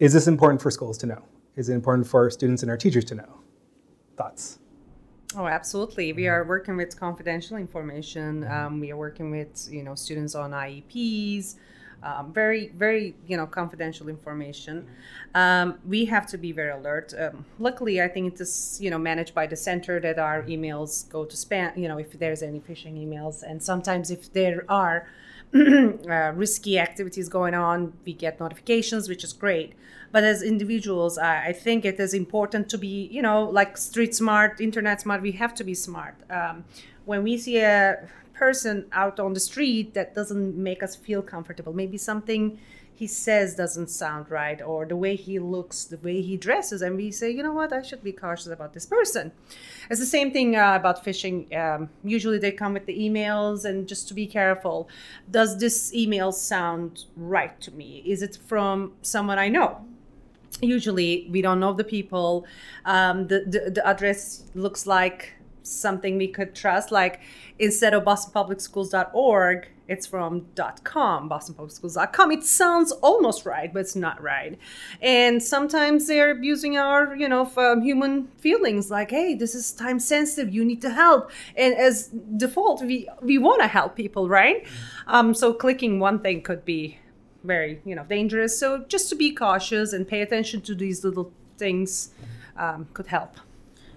Is 0.00 0.14
this 0.14 0.26
important 0.26 0.62
for 0.62 0.70
schools 0.70 0.96
to 0.98 1.06
know? 1.06 1.22
Is 1.56 1.70
it 1.70 1.74
important 1.74 2.06
for 2.06 2.22
our 2.22 2.30
students 2.30 2.62
and 2.62 2.70
our 2.70 2.76
teachers 2.76 3.04
to 3.06 3.14
know? 3.14 3.40
Thoughts? 4.16 4.58
Oh, 5.34 5.46
absolutely. 5.46 6.12
We 6.12 6.28
are 6.28 6.44
working 6.44 6.76
with 6.76 6.98
confidential 6.98 7.56
information. 7.56 8.46
Um, 8.46 8.78
we 8.78 8.92
are 8.92 8.96
working 8.96 9.30
with 9.30 9.66
you 9.70 9.82
know 9.82 9.94
students 9.94 10.34
on 10.34 10.52
IEPs. 10.52 11.56
Um, 12.02 12.32
very, 12.32 12.68
very 12.68 13.16
you 13.26 13.36
know 13.38 13.46
confidential 13.46 14.08
information. 14.08 14.86
Um, 15.34 15.78
we 15.86 16.04
have 16.04 16.26
to 16.28 16.38
be 16.38 16.52
very 16.52 16.70
alert. 16.70 17.14
Um, 17.18 17.44
luckily, 17.58 18.02
I 18.02 18.08
think 18.08 18.34
it 18.34 18.40
is 18.40 18.78
you 18.80 18.90
know 18.90 18.98
managed 18.98 19.34
by 19.34 19.46
the 19.46 19.56
center 19.56 19.98
that 20.00 20.18
our 20.18 20.42
emails 20.44 21.08
go 21.08 21.24
to 21.24 21.36
spam. 21.36 21.76
You 21.76 21.88
know 21.88 21.98
if 21.98 22.12
there's 22.12 22.42
any 22.42 22.60
phishing 22.60 22.96
emails, 23.04 23.42
and 23.42 23.62
sometimes 23.62 24.10
if 24.10 24.32
there 24.32 24.64
are 24.68 25.08
uh, 26.10 26.32
risky 26.34 26.78
activities 26.78 27.28
going 27.28 27.54
on, 27.54 27.92
we 28.04 28.12
get 28.12 28.40
notifications, 28.40 29.08
which 29.08 29.24
is 29.24 29.32
great. 29.32 29.74
But 30.12 30.24
as 30.24 30.42
individuals, 30.42 31.18
I, 31.18 31.46
I 31.48 31.52
think 31.52 31.84
it 31.84 31.98
is 32.00 32.14
important 32.14 32.68
to 32.70 32.78
be, 32.78 33.08
you 33.12 33.22
know, 33.22 33.44
like 33.44 33.76
street 33.76 34.14
smart, 34.14 34.60
internet 34.60 35.00
smart. 35.00 35.22
We 35.22 35.32
have 35.32 35.54
to 35.56 35.64
be 35.64 35.74
smart. 35.74 36.16
Um, 36.30 36.64
when 37.04 37.22
we 37.22 37.38
see 37.38 37.58
a 37.58 38.08
person 38.34 38.86
out 38.92 39.18
on 39.18 39.32
the 39.32 39.40
street 39.40 39.94
that 39.94 40.14
doesn't 40.14 40.56
make 40.56 40.82
us 40.82 40.94
feel 40.94 41.22
comfortable, 41.22 41.72
maybe 41.72 41.98
something 41.98 42.58
he 42.96 43.06
says 43.06 43.54
doesn't 43.54 43.90
sound 43.90 44.30
right, 44.30 44.60
or 44.62 44.86
the 44.86 44.96
way 44.96 45.16
he 45.16 45.38
looks, 45.38 45.84
the 45.84 45.98
way 45.98 46.22
he 46.22 46.36
dresses, 46.38 46.80
and 46.80 46.96
we 46.96 47.10
say, 47.10 47.30
you 47.30 47.42
know 47.42 47.52
what, 47.52 47.70
I 47.72 47.82
should 47.82 48.02
be 48.02 48.12
cautious 48.12 48.46
about 48.46 48.72
this 48.72 48.86
person. 48.86 49.32
It's 49.90 50.00
the 50.00 50.06
same 50.06 50.32
thing 50.32 50.56
uh, 50.56 50.76
about 50.76 51.04
phishing. 51.04 51.54
Um, 51.54 51.90
usually 52.02 52.38
they 52.38 52.52
come 52.52 52.72
with 52.72 52.86
the 52.86 52.98
emails, 52.98 53.66
and 53.66 53.86
just 53.86 54.08
to 54.08 54.14
be 54.14 54.26
careful, 54.26 54.88
does 55.30 55.58
this 55.58 55.92
email 55.92 56.32
sound 56.32 57.04
right 57.16 57.60
to 57.60 57.70
me? 57.70 58.02
Is 58.06 58.22
it 58.22 58.38
from 58.46 58.92
someone 59.02 59.38
I 59.38 59.48
know? 59.48 59.84
Usually 60.62 61.28
we 61.30 61.42
don't 61.42 61.60
know 61.60 61.74
the 61.74 61.84
people. 61.84 62.46
Um, 62.86 63.26
the, 63.28 63.40
the, 63.40 63.70
the 63.72 63.86
address 63.86 64.44
looks 64.54 64.86
like 64.86 65.34
something 65.62 66.16
we 66.16 66.28
could 66.28 66.54
trust. 66.54 66.90
Like 66.90 67.20
instead 67.58 67.92
of 67.92 68.04
bostonpublicschools.org, 68.04 69.68
it's 69.88 70.06
from 70.06 70.46
.com, 70.84 71.28
bostonpublicschools.com. 71.30 72.32
It 72.32 72.44
sounds 72.44 72.92
almost 72.92 73.46
right, 73.46 73.72
but 73.72 73.80
it's 73.80 73.96
not 73.96 74.20
right. 74.20 74.58
And 75.00 75.42
sometimes 75.42 76.06
they're 76.06 76.30
abusing 76.30 76.76
our, 76.76 77.14
you 77.14 77.28
know, 77.28 77.50
um, 77.56 77.82
human 77.82 78.28
feelings. 78.38 78.90
Like, 78.90 79.10
hey, 79.10 79.34
this 79.34 79.54
is 79.54 79.72
time 79.72 80.00
sensitive. 80.00 80.52
You 80.52 80.64
need 80.64 80.82
to 80.82 80.90
help. 80.90 81.30
And 81.56 81.74
as 81.74 82.08
default, 82.36 82.82
we 82.82 83.08
we 83.22 83.38
want 83.38 83.62
to 83.62 83.68
help 83.68 83.94
people, 83.94 84.28
right? 84.28 84.66
Um, 85.06 85.34
so 85.34 85.52
clicking 85.52 86.00
one 86.00 86.20
thing 86.20 86.42
could 86.42 86.64
be 86.64 86.98
very, 87.44 87.80
you 87.84 87.94
know, 87.94 88.04
dangerous. 88.04 88.58
So 88.58 88.84
just 88.88 89.08
to 89.10 89.14
be 89.14 89.32
cautious 89.32 89.92
and 89.92 90.06
pay 90.06 90.20
attention 90.22 90.62
to 90.62 90.74
these 90.74 91.04
little 91.04 91.32
things 91.58 92.10
um, 92.56 92.88
could 92.92 93.06
help. 93.06 93.36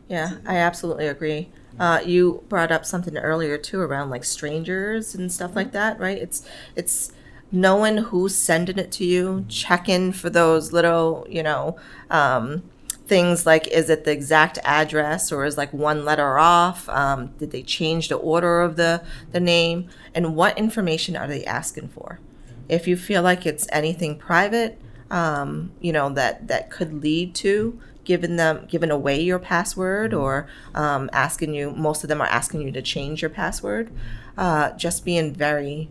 Yeah, 0.10 0.38
I 0.46 0.58
absolutely 0.58 1.08
agree. 1.08 1.50
Uh, 1.80 2.02
you 2.06 2.44
brought 2.50 2.72
up 2.72 2.86
something 2.86 3.18
earlier 3.18 3.58
too 3.58 3.80
around 3.80 4.10
like 4.10 4.26
strangers 4.26 5.16
and 5.16 5.32
stuff 5.32 5.56
like 5.56 5.72
that, 5.72 6.00
right? 6.00 6.18
It's 6.18 6.46
it's 6.76 7.12
knowing 7.52 7.98
who's 7.98 8.36
sending 8.36 8.78
it 8.80 8.92
to 8.94 9.06
you, 9.06 9.46
checking 9.50 10.12
for 10.12 10.30
those 10.30 10.74
little, 10.74 11.26
you 11.30 11.44
know, 11.44 11.78
um, 12.10 12.64
things 13.08 13.46
like 13.46 13.68
is 13.70 13.90
it 13.90 14.04
the 14.04 14.12
exact 14.12 14.60
address 14.64 15.32
or 15.32 15.46
is 15.46 15.58
like 15.58 15.74
one 15.74 16.06
letter 16.06 16.40
off? 16.40 16.90
Um, 16.90 17.28
did 17.40 17.52
they 17.52 17.64
change 17.64 18.10
the 18.10 18.18
order 18.18 18.62
of 18.62 18.78
the 18.78 19.04
the 19.32 19.40
name? 19.40 19.90
And 20.16 20.36
what 20.36 20.58
information 20.58 21.16
are 21.16 21.28
they 21.28 21.46
asking 21.46 21.90
for? 21.90 22.20
If 22.68 22.88
you 22.88 22.98
feel 22.98 23.22
like 23.24 23.46
it's 23.46 23.68
anything 23.72 24.18
private, 24.18 24.80
um, 25.12 25.72
you 25.80 25.94
know 25.94 26.10
that 26.12 26.48
that 26.50 26.70
could 26.70 27.02
lead 27.02 27.36
to 27.36 27.80
giving 28.10 28.38
them 28.38 28.66
giving 28.68 28.90
away 28.90 29.22
your 29.22 29.38
password 29.38 30.16
or 30.16 30.48
um, 30.74 31.12
asking 31.14 31.54
you 31.54 31.70
most 31.70 32.04
of 32.04 32.08
them 32.08 32.20
are 32.20 32.26
asking 32.26 32.60
you 32.60 32.72
to 32.72 32.82
change 32.82 33.22
your 33.22 33.30
password 33.30 33.92
uh, 34.36 34.72
just 34.72 35.06
being 35.06 35.32
very 35.32 35.88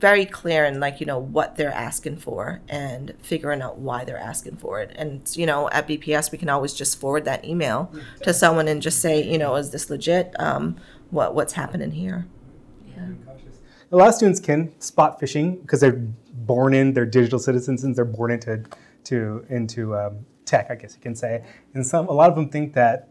very 0.00 0.24
clear 0.24 0.64
in 0.64 0.80
like 0.80 0.98
you 0.98 1.04
know 1.04 1.18
what 1.18 1.56
they're 1.56 1.74
asking 1.74 2.16
for 2.16 2.62
and 2.70 3.12
figuring 3.20 3.60
out 3.60 3.76
why 3.76 4.02
they're 4.02 4.16
asking 4.16 4.56
for 4.56 4.80
it. 4.80 4.90
And 4.96 5.20
you 5.36 5.44
know 5.44 5.68
at 5.68 5.86
bps 5.86 6.32
we 6.32 6.38
can 6.38 6.48
always 6.48 6.72
just 6.72 6.98
forward 6.98 7.26
that 7.26 7.44
email 7.44 7.92
to 8.22 8.32
someone 8.32 8.66
and 8.66 8.80
just 8.80 8.98
say 9.00 9.22
you 9.22 9.36
know 9.36 9.56
is 9.56 9.72
this 9.72 9.90
legit? 9.90 10.32
Um, 10.38 10.76
what 11.10 11.34
what's 11.34 11.52
happening 11.52 11.90
here? 11.90 12.26
Yeah. 12.96 13.10
A 13.92 13.96
lot 13.96 14.08
of 14.08 14.14
students 14.14 14.40
can 14.40 14.72
spot 14.80 15.20
phishing 15.20 15.60
because 15.60 15.80
they're 15.80 16.00
born 16.32 16.72
in, 16.72 16.94
they're 16.94 17.04
digital 17.04 17.38
citizens, 17.38 17.84
and 17.84 17.94
they're 17.94 18.06
born 18.06 18.30
into 18.30 18.64
to 19.04 19.44
into 19.50 19.94
um, 19.94 20.24
tech, 20.52 20.70
I 20.70 20.74
guess 20.74 20.94
you 20.94 21.00
can 21.00 21.14
say. 21.14 21.42
And 21.74 21.84
some, 21.84 22.08
a 22.08 22.12
lot 22.12 22.28
of 22.28 22.36
them 22.36 22.48
think 22.48 22.74
that, 22.74 23.08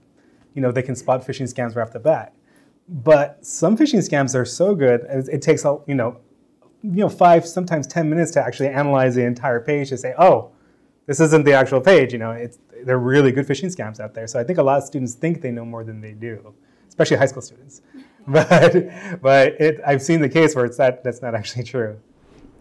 you 0.54 0.62
know, 0.62 0.71
they 0.71 0.84
can 0.84 0.95
spot 0.95 1.25
phishing 1.25 1.51
scams 1.51 1.75
right 1.75 1.82
off 1.82 1.91
the 1.91 1.99
bat. 1.99 2.34
But 2.88 3.43
some 3.45 3.75
phishing 3.77 3.99
scams 4.08 4.36
are 4.36 4.45
so 4.45 4.75
good, 4.75 5.01
it, 5.10 5.41
takes, 5.41 5.63
you 5.88 5.95
know, 5.95 6.17
you 6.84 7.01
know, 7.04 7.10
five, 7.10 7.47
sometimes 7.47 7.88
10 7.88 8.10
minutes 8.10 8.32
to 8.32 8.41
actually 8.41 8.69
analyze 8.69 9.15
the 9.15 9.23
entire 9.23 9.60
page 9.60 9.89
to 9.89 9.97
say, 9.97 10.13
oh, 10.17 10.51
this 11.08 11.19
isn't 11.19 11.45
the 11.45 11.54
actual 11.54 11.82
page. 11.82 12.13
You 12.13 12.19
know, 12.19 12.32
it's, 12.32 12.60
they're 12.86 12.99
really 12.99 13.32
good 13.32 13.47
phishing 13.47 13.75
scams 13.75 13.99
out 13.99 14.13
there. 14.13 14.27
So 14.27 14.39
I 14.39 14.43
think 14.43 14.60
a 14.60 14.63
lot 14.63 14.77
of 14.77 14.84
students 14.84 15.13
think 15.13 15.41
they 15.41 15.51
know 15.51 15.65
more 15.65 15.84
than 15.84 16.01
they 16.01 16.12
do, 16.12 16.54
especially 16.89 17.17
high 17.17 17.27
school 17.27 17.41
students. 17.41 17.82
But, 18.27 19.19
but 19.19 19.60
it, 19.60 19.82
I've 19.84 20.04
seen 20.04 20.21
the 20.21 20.30
case 20.30 20.54
where 20.56 20.63
it's 20.63 20.77
that, 20.77 21.04
that's 21.04 21.23
not 21.23 21.34
actually 21.34 21.63
true. 21.63 21.99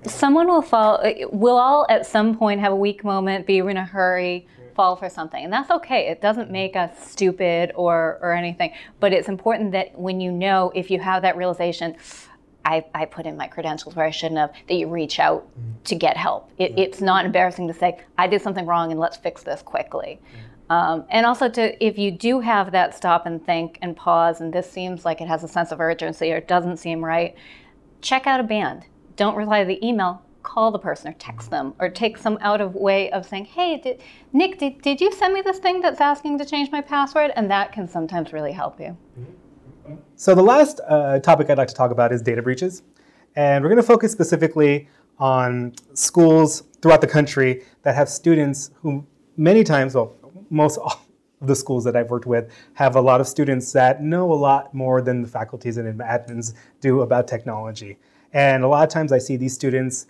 someone 0.06 0.48
will 0.48 0.62
fall 0.62 1.02
we'll 1.32 1.58
all 1.58 1.86
at 1.90 2.06
some 2.06 2.34
point 2.34 2.60
have 2.60 2.72
a 2.72 2.76
weak 2.76 3.04
moment 3.04 3.46
be 3.46 3.58
in 3.58 3.76
a 3.76 3.84
hurry 3.84 4.46
fall 4.74 4.96
for 4.96 5.08
something 5.08 5.44
and 5.44 5.52
that's 5.52 5.70
okay 5.70 6.08
it 6.08 6.20
doesn't 6.20 6.50
make 6.50 6.76
us 6.76 6.90
stupid 7.10 7.72
or 7.74 8.18
or 8.22 8.32
anything 8.32 8.72
but 8.98 9.12
it's 9.12 9.28
important 9.28 9.72
that 9.72 9.96
when 9.98 10.20
you 10.20 10.32
know 10.32 10.72
if 10.74 10.90
you 10.90 10.98
have 10.98 11.22
that 11.22 11.36
realization 11.36 11.96
I, 12.64 12.84
I 12.94 13.06
put 13.06 13.24
in 13.24 13.38
my 13.38 13.46
credentials 13.46 13.96
where 13.96 14.04
I 14.04 14.10
shouldn't 14.10 14.38
have, 14.38 14.52
that 14.68 14.74
you 14.74 14.86
reach 14.86 15.18
out 15.18 15.48
to 15.84 15.94
get 15.94 16.18
help. 16.18 16.50
It, 16.58 16.78
it's 16.78 17.00
not 17.00 17.24
embarrassing 17.24 17.66
to 17.68 17.74
say, 17.74 18.00
I 18.18 18.26
did 18.26 18.42
something 18.42 18.66
wrong 18.66 18.90
and 18.90 19.00
let's 19.00 19.16
fix 19.16 19.42
this 19.42 19.62
quickly. 19.62 20.20
Um, 20.70 21.04
and 21.10 21.26
also 21.26 21.48
to, 21.48 21.84
if 21.84 21.98
you 21.98 22.12
do 22.12 22.38
have 22.38 22.70
that 22.70 22.94
stop 22.94 23.26
and 23.26 23.44
think 23.44 23.78
and 23.82 23.96
pause, 23.96 24.40
and 24.40 24.52
this 24.52 24.70
seems 24.70 25.04
like 25.04 25.20
it 25.20 25.26
has 25.26 25.42
a 25.42 25.48
sense 25.48 25.72
of 25.72 25.80
urgency 25.80 26.32
or 26.32 26.36
it 26.36 26.46
doesn't 26.46 26.76
seem 26.76 27.04
right, 27.04 27.34
check 28.02 28.28
out 28.28 28.38
of 28.38 28.46
band. 28.46 28.86
Don't 29.16 29.34
rely 29.34 29.62
on 29.62 29.66
the 29.66 29.84
email. 29.84 30.22
Call 30.42 30.70
the 30.70 30.78
person 30.78 31.10
or 31.10 31.14
text 31.14 31.50
them 31.50 31.74
or 31.78 31.88
take 31.88 32.16
some 32.16 32.38
out 32.40 32.60
of 32.60 32.74
way 32.74 33.10
of 33.10 33.26
saying, 33.26 33.44
hey, 33.44 33.78
did, 33.78 34.00
Nick, 34.32 34.58
did, 34.58 34.80
did 34.82 35.00
you 35.00 35.12
send 35.12 35.34
me 35.34 35.42
this 35.42 35.58
thing 35.58 35.80
that's 35.80 36.00
asking 36.00 36.38
to 36.38 36.44
change 36.44 36.70
my 36.70 36.80
password? 36.80 37.32
And 37.36 37.50
that 37.50 37.72
can 37.72 37.86
sometimes 37.88 38.32
really 38.32 38.52
help 38.52 38.80
you. 38.80 38.96
So 40.16 40.34
the 40.34 40.42
last 40.42 40.80
uh, 40.88 41.18
topic 41.20 41.50
I'd 41.50 41.58
like 41.58 41.68
to 41.68 41.74
talk 41.74 41.90
about 41.90 42.12
is 42.12 42.22
data 42.22 42.42
breaches. 42.42 42.82
And 43.36 43.62
we're 43.62 43.70
going 43.70 43.80
to 43.80 43.86
focus 43.86 44.12
specifically 44.12 44.88
on 45.18 45.74
schools 45.94 46.64
throughout 46.80 47.00
the 47.00 47.06
country 47.06 47.62
that 47.82 47.94
have 47.94 48.08
students 48.08 48.70
who 48.82 49.06
many 49.36 49.64
times, 49.64 49.94
well, 49.94 50.14
most 50.50 50.78
of 50.84 51.06
the 51.40 51.54
schools 51.54 51.84
that 51.84 51.96
I've 51.96 52.10
worked 52.10 52.26
with 52.26 52.50
have 52.74 52.96
a 52.96 53.00
lot 53.00 53.20
of 53.20 53.26
students 53.26 53.72
that 53.72 54.02
know 54.02 54.32
a 54.32 54.34
lot 54.34 54.74
more 54.74 55.00
than 55.00 55.22
the 55.22 55.28
faculties 55.28 55.76
and 55.76 56.00
admins 56.00 56.54
do 56.80 57.00
about 57.00 57.26
technology. 57.26 57.98
And 58.32 58.62
a 58.62 58.68
lot 58.68 58.82
of 58.82 58.90
times 58.90 59.12
I 59.12 59.18
see 59.18 59.36
these 59.36 59.54
students 59.54 60.06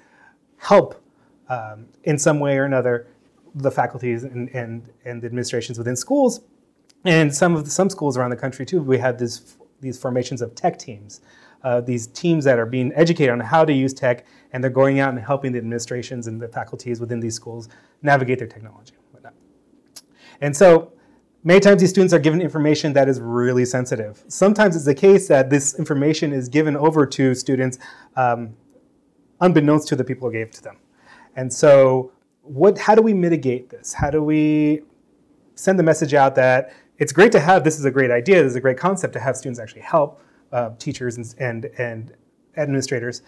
help 0.61 1.03
um, 1.49 1.87
in 2.05 2.17
some 2.19 2.39
way 2.39 2.57
or 2.57 2.65
another 2.65 3.09
the 3.57 3.71
faculties 3.71 4.23
and, 4.23 4.49
and, 4.51 4.89
and 5.05 5.25
administrations 5.25 5.77
within 5.77 5.97
schools 5.97 6.43
and 7.05 7.35
some 7.35 7.57
of 7.57 7.65
the, 7.65 7.71
some 7.71 7.89
schools 7.89 8.17
around 8.17 8.31
the 8.31 8.37
country 8.37 8.67
too, 8.67 8.83
we 8.83 8.99
have 8.99 9.19
this, 9.19 9.57
these 9.81 9.99
formations 9.99 10.43
of 10.43 10.55
tech 10.55 10.79
teams, 10.79 11.21
uh, 11.65 11.81
these 11.81 12.07
teams 12.09 12.45
that 12.45 12.59
are 12.59 12.67
being 12.67 12.93
educated 12.95 13.33
on 13.33 13.41
how 13.41 13.65
to 13.65 13.73
use 13.73 13.95
tech, 13.95 14.27
and 14.53 14.63
they're 14.63 14.71
going 14.71 15.01
out 15.01 15.11
and 15.11 15.19
helping 15.19 15.53
the 15.53 15.59
administrations 15.59 16.27
and 16.27 16.41
the 16.41 16.49
faculties 16.49 17.01
within 17.01 17.21
these 17.21 17.35
schools 17.35 17.69
navigate 18.03 18.39
their 18.39 18.49
technology. 18.49 18.95
and 18.95 19.13
whatnot. 19.13 19.35
And 20.41 20.55
so 20.55 20.93
many 21.43 21.61
times 21.61 21.81
these 21.81 21.91
students 21.91 22.13
are 22.13 22.19
given 22.19 22.43
information 22.43 22.93
that 22.93 23.09
is 23.09 23.19
really 23.19 23.65
sensitive. 23.65 24.23
Sometimes 24.29 24.77
it's 24.77 24.85
the 24.85 24.95
case 24.95 25.27
that 25.29 25.49
this 25.49 25.79
information 25.79 26.33
is 26.33 26.49
given 26.51 26.77
over 26.77 27.07
to 27.07 27.35
students 27.35 27.79
um, 28.17 28.55
unbeknownst 29.41 29.89
to 29.89 29.97
the 29.97 30.05
people 30.05 30.29
who 30.29 30.33
gave 30.33 30.49
it 30.49 30.53
to 30.55 30.63
them. 30.63 30.77
And 31.37 31.53
so 31.53 32.13
what, 32.43 32.79
how 32.79 32.95
do 32.95 33.03
we 33.03 33.15
mitigate 33.15 33.71
this? 33.71 33.93
How 33.93 34.11
do 34.11 34.23
we 34.23 34.83
send 35.55 35.79
the 35.79 35.83
message 35.83 36.15
out 36.15 36.35
that 36.37 36.73
it's 36.99 37.13
great 37.13 37.33
to 37.33 37.41
have 37.41 37.65
this 37.65 37.79
is 37.79 37.85
a 37.85 37.91
great 37.91 38.11
idea 38.11 38.43
this 38.43 38.51
is 38.51 38.57
a 38.57 38.61
great 38.61 38.79
concept 38.79 39.13
to 39.13 39.21
have 39.21 39.37
students 39.37 39.61
actually 39.61 39.83
help 39.83 40.23
uh, 40.53 40.71
teachers 40.79 41.17
and, 41.17 41.35
and, 41.39 41.67
and 41.77 42.15
administrators 42.57 43.21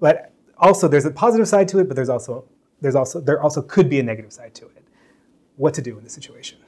but 0.00 0.32
also 0.56 0.88
there's 0.88 1.04
a 1.04 1.10
positive 1.10 1.46
side 1.46 1.68
to 1.68 1.78
it 1.78 1.86
but 1.86 1.94
there's 1.94 2.08
also 2.08 2.44
there's 2.80 2.96
also 2.96 3.20
there 3.20 3.40
also 3.40 3.62
could 3.62 3.88
be 3.88 4.00
a 4.00 4.02
negative 4.02 4.32
side 4.32 4.52
to 4.54 4.64
it 4.64 4.84
what 5.54 5.72
to 5.72 5.80
do 5.80 5.96
in 5.96 6.02
this 6.02 6.12
situation 6.12 6.58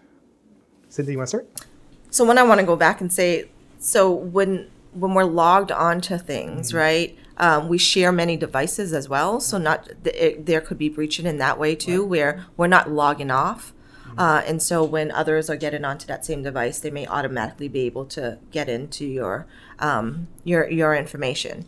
cynthia 0.88 1.12
you 1.12 1.18
want 1.18 1.26
to 1.26 1.37
start 1.38 1.66
So 2.11 2.24
when 2.24 2.38
I 2.38 2.42
want 2.42 2.61
to 2.61 2.66
go 2.66 2.76
back 2.76 3.00
and 3.00 3.12
say, 3.12 3.48
so 3.79 4.12
when 4.12 4.68
when 4.92 5.14
we're 5.14 5.24
logged 5.24 5.70
onto 5.70 6.18
things, 6.18 6.74
right? 6.74 7.16
Um, 7.40 7.68
we 7.68 7.79
share 7.79 8.12
many 8.12 8.37
devices 8.37 8.92
as 8.92 9.09
well, 9.09 9.40
so 9.40 9.57
not 9.59 9.88
th- 10.05 10.16
it, 10.16 10.46
there 10.46 10.61
could 10.61 10.76
be 10.76 10.90
breaching 10.90 11.26
in 11.26 11.38
that 11.38 11.59
way 11.59 11.74
too, 11.74 12.05
where 12.05 12.44
we're 12.57 12.66
not 12.66 12.90
logging 12.90 13.31
off, 13.31 13.72
uh, 14.18 14.42
and 14.46 14.61
so 14.62 14.85
when 14.85 15.11
others 15.11 15.48
are 15.48 15.57
getting 15.57 15.85
onto 15.85 16.07
that 16.07 16.24
same 16.24 16.42
device, 16.42 16.81
they 16.81 16.90
may 16.90 17.07
automatically 17.07 17.68
be 17.68 17.81
able 17.87 18.05
to 18.05 18.38
get 18.50 18.68
into 18.68 19.07
your 19.07 19.46
um, 19.79 20.29
your 20.44 20.68
your 20.70 20.94
information. 20.94 21.64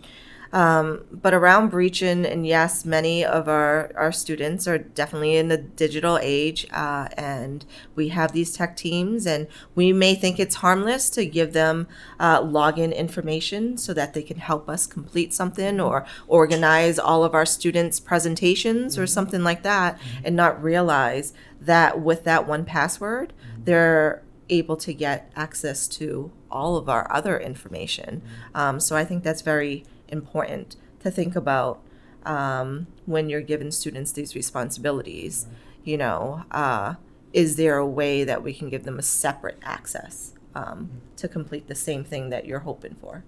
Um, 0.53 1.05
but 1.11 1.33
around 1.33 1.71
breaching, 1.71 2.27
and 2.27 2.47
yes, 2.47 2.85
many 2.85 3.25
of 3.25 3.49
our, 3.49 3.91
our 3.97 4.13
students 4.13 4.69
are 4.69 4.77
definitely 4.77 5.37
in 5.37 5.49
the 5.49 5.57
digital 5.57 6.19
age, 6.21 6.67
uh, 6.73 7.09
and 7.17 7.65
we 7.95 8.09
have 8.09 8.33
these 8.33 8.53
tech 8.53 8.77
teams, 8.77 9.27
and 9.27 9.47
we 9.75 9.95
may 9.95 10.15
think 10.15 10.39
it's 10.39 10.57
harmless 10.57 11.09
to 11.11 11.25
give 11.25 11.55
them 11.55 11.89
uh, 12.21 12.43
login 12.43 12.95
information 12.95 13.79
so 13.79 13.95
that 13.95 14.13
they 14.13 14.23
can 14.23 14.37
help 14.37 14.69
us 14.69 14.87
complete 14.87 15.33
something 15.33 15.81
or 15.81 16.05
organize 16.29 16.99
all 16.99 17.25
of 17.25 17.35
our 17.35 17.47
students' 17.47 17.99
presentations 17.99 18.99
or 18.99 19.07
something 19.07 19.43
like 19.43 19.63
that, 19.63 19.99
and 20.23 20.37
not 20.37 20.63
realize 20.63 21.33
that 21.61 22.01
with 22.01 22.25
that 22.25 22.47
one 22.47 22.67
password, 22.67 23.33
they're 23.65 24.23
able 24.51 24.77
to 24.77 24.93
get 24.93 25.33
access 25.35 25.89
to 25.89 26.31
all 26.51 26.77
of 26.77 26.91
our 26.91 27.11
other 27.11 27.39
information. 27.41 28.21
Um, 28.55 28.81
so 28.81 28.97
I 28.97 29.05
think 29.05 29.25
that's 29.25 29.41
very 29.41 29.85
important 30.13 30.77
to 31.01 31.11
think 31.11 31.35
about 31.35 31.81
um, 32.25 32.87
when 33.07 33.29
you're 33.29 33.41
giving 33.41 33.71
students 33.71 34.13
these 34.13 34.35
responsibilities. 34.35 35.47
You 35.83 35.97
know, 35.97 36.45
uh, 36.53 36.95
is 37.33 37.57
there 37.57 37.77
a 37.77 37.87
way 37.87 38.23
that 38.23 38.43
we 38.43 38.53
can 38.55 38.69
give 38.69 38.85
them 38.85 38.99
a 38.99 39.03
separate 39.03 39.59
access 39.63 40.35
um, 40.55 40.91
to 41.17 41.27
complete 41.27 41.67
the 41.67 41.75
same 41.75 42.05
thing 42.05 42.31
that 42.31 42.47
you're 42.47 42.61
hoping 42.61 42.95
for? 43.01 43.25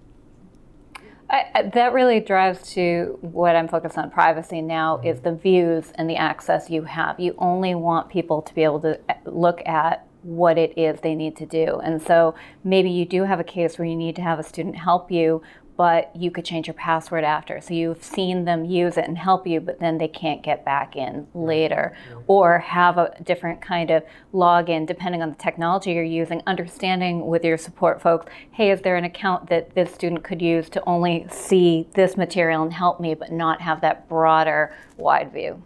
I, 1.27 1.71
that 1.73 1.91
really 1.91 2.19
drives 2.19 2.71
to 2.73 3.17
what 3.21 3.55
I'm 3.55 3.67
focused 3.67 3.97
on 3.97 4.11
privacy 4.11 4.61
now 4.61 5.01
is 5.03 5.21
the 5.21 5.33
views 5.33 5.91
and 5.95 6.07
the 6.07 6.15
access 6.15 6.69
you 6.69 6.83
have. 6.83 7.19
You 7.19 7.33
only 7.39 7.73
want 7.73 8.09
people 8.09 8.43
to 8.43 8.53
be 8.53 8.63
able 8.63 8.79
to 8.81 8.99
uh, 9.09 9.13
look 9.25 9.65
at 9.65 10.07
what 10.21 10.57
it 10.57 10.77
is 10.77 11.01
they 11.01 11.15
need 11.15 11.35
to 11.37 11.45
do. 11.45 11.79
And 11.83 12.01
so 12.01 12.35
maybe 12.63 12.89
you 12.89 13.05
do 13.05 13.23
have 13.23 13.39
a 13.39 13.43
case 13.43 13.77
where 13.77 13.87
you 13.87 13.95
need 13.95 14.15
to 14.17 14.21
have 14.21 14.39
a 14.39 14.43
student 14.43 14.75
help 14.75 15.11
you, 15.11 15.41
but 15.77 16.15
you 16.15 16.31
could 16.31 16.45
change 16.45 16.67
your 16.67 16.73
password 16.73 17.23
after. 17.23 17.59
So 17.61 17.73
you've 17.73 18.03
seen 18.03 18.45
them 18.45 18.65
use 18.65 18.97
it 18.97 19.05
and 19.05 19.17
help 19.17 19.45
you, 19.45 19.59
but 19.59 19.79
then 19.79 19.97
they 19.97 20.07
can't 20.07 20.41
get 20.41 20.63
back 20.63 20.95
in 20.95 21.27
later. 21.33 21.95
Or 22.27 22.59
have 22.59 22.97
a 22.97 23.13
different 23.23 23.61
kind 23.61 23.91
of 23.91 24.03
login 24.33 24.87
depending 24.87 25.21
on 25.21 25.29
the 25.29 25.35
technology 25.35 25.91
you're 25.91 26.03
using, 26.03 26.41
understanding 26.47 27.27
with 27.27 27.43
your 27.43 27.57
support 27.57 28.01
folks, 28.01 28.31
hey, 28.51 28.71
is 28.71 28.81
there 28.81 28.95
an 28.95 29.03
account 29.03 29.49
that 29.49 29.75
this 29.75 29.93
student 29.93 30.23
could 30.23 30.41
use 30.41 30.69
to 30.69 30.83
only 30.87 31.25
see 31.29 31.87
this 31.93 32.15
material 32.15 32.63
and 32.63 32.73
help 32.73 32.99
me, 32.99 33.13
but 33.13 33.31
not 33.31 33.61
have 33.61 33.81
that 33.81 34.07
broader 34.07 34.73
wide 34.97 35.31
view? 35.33 35.61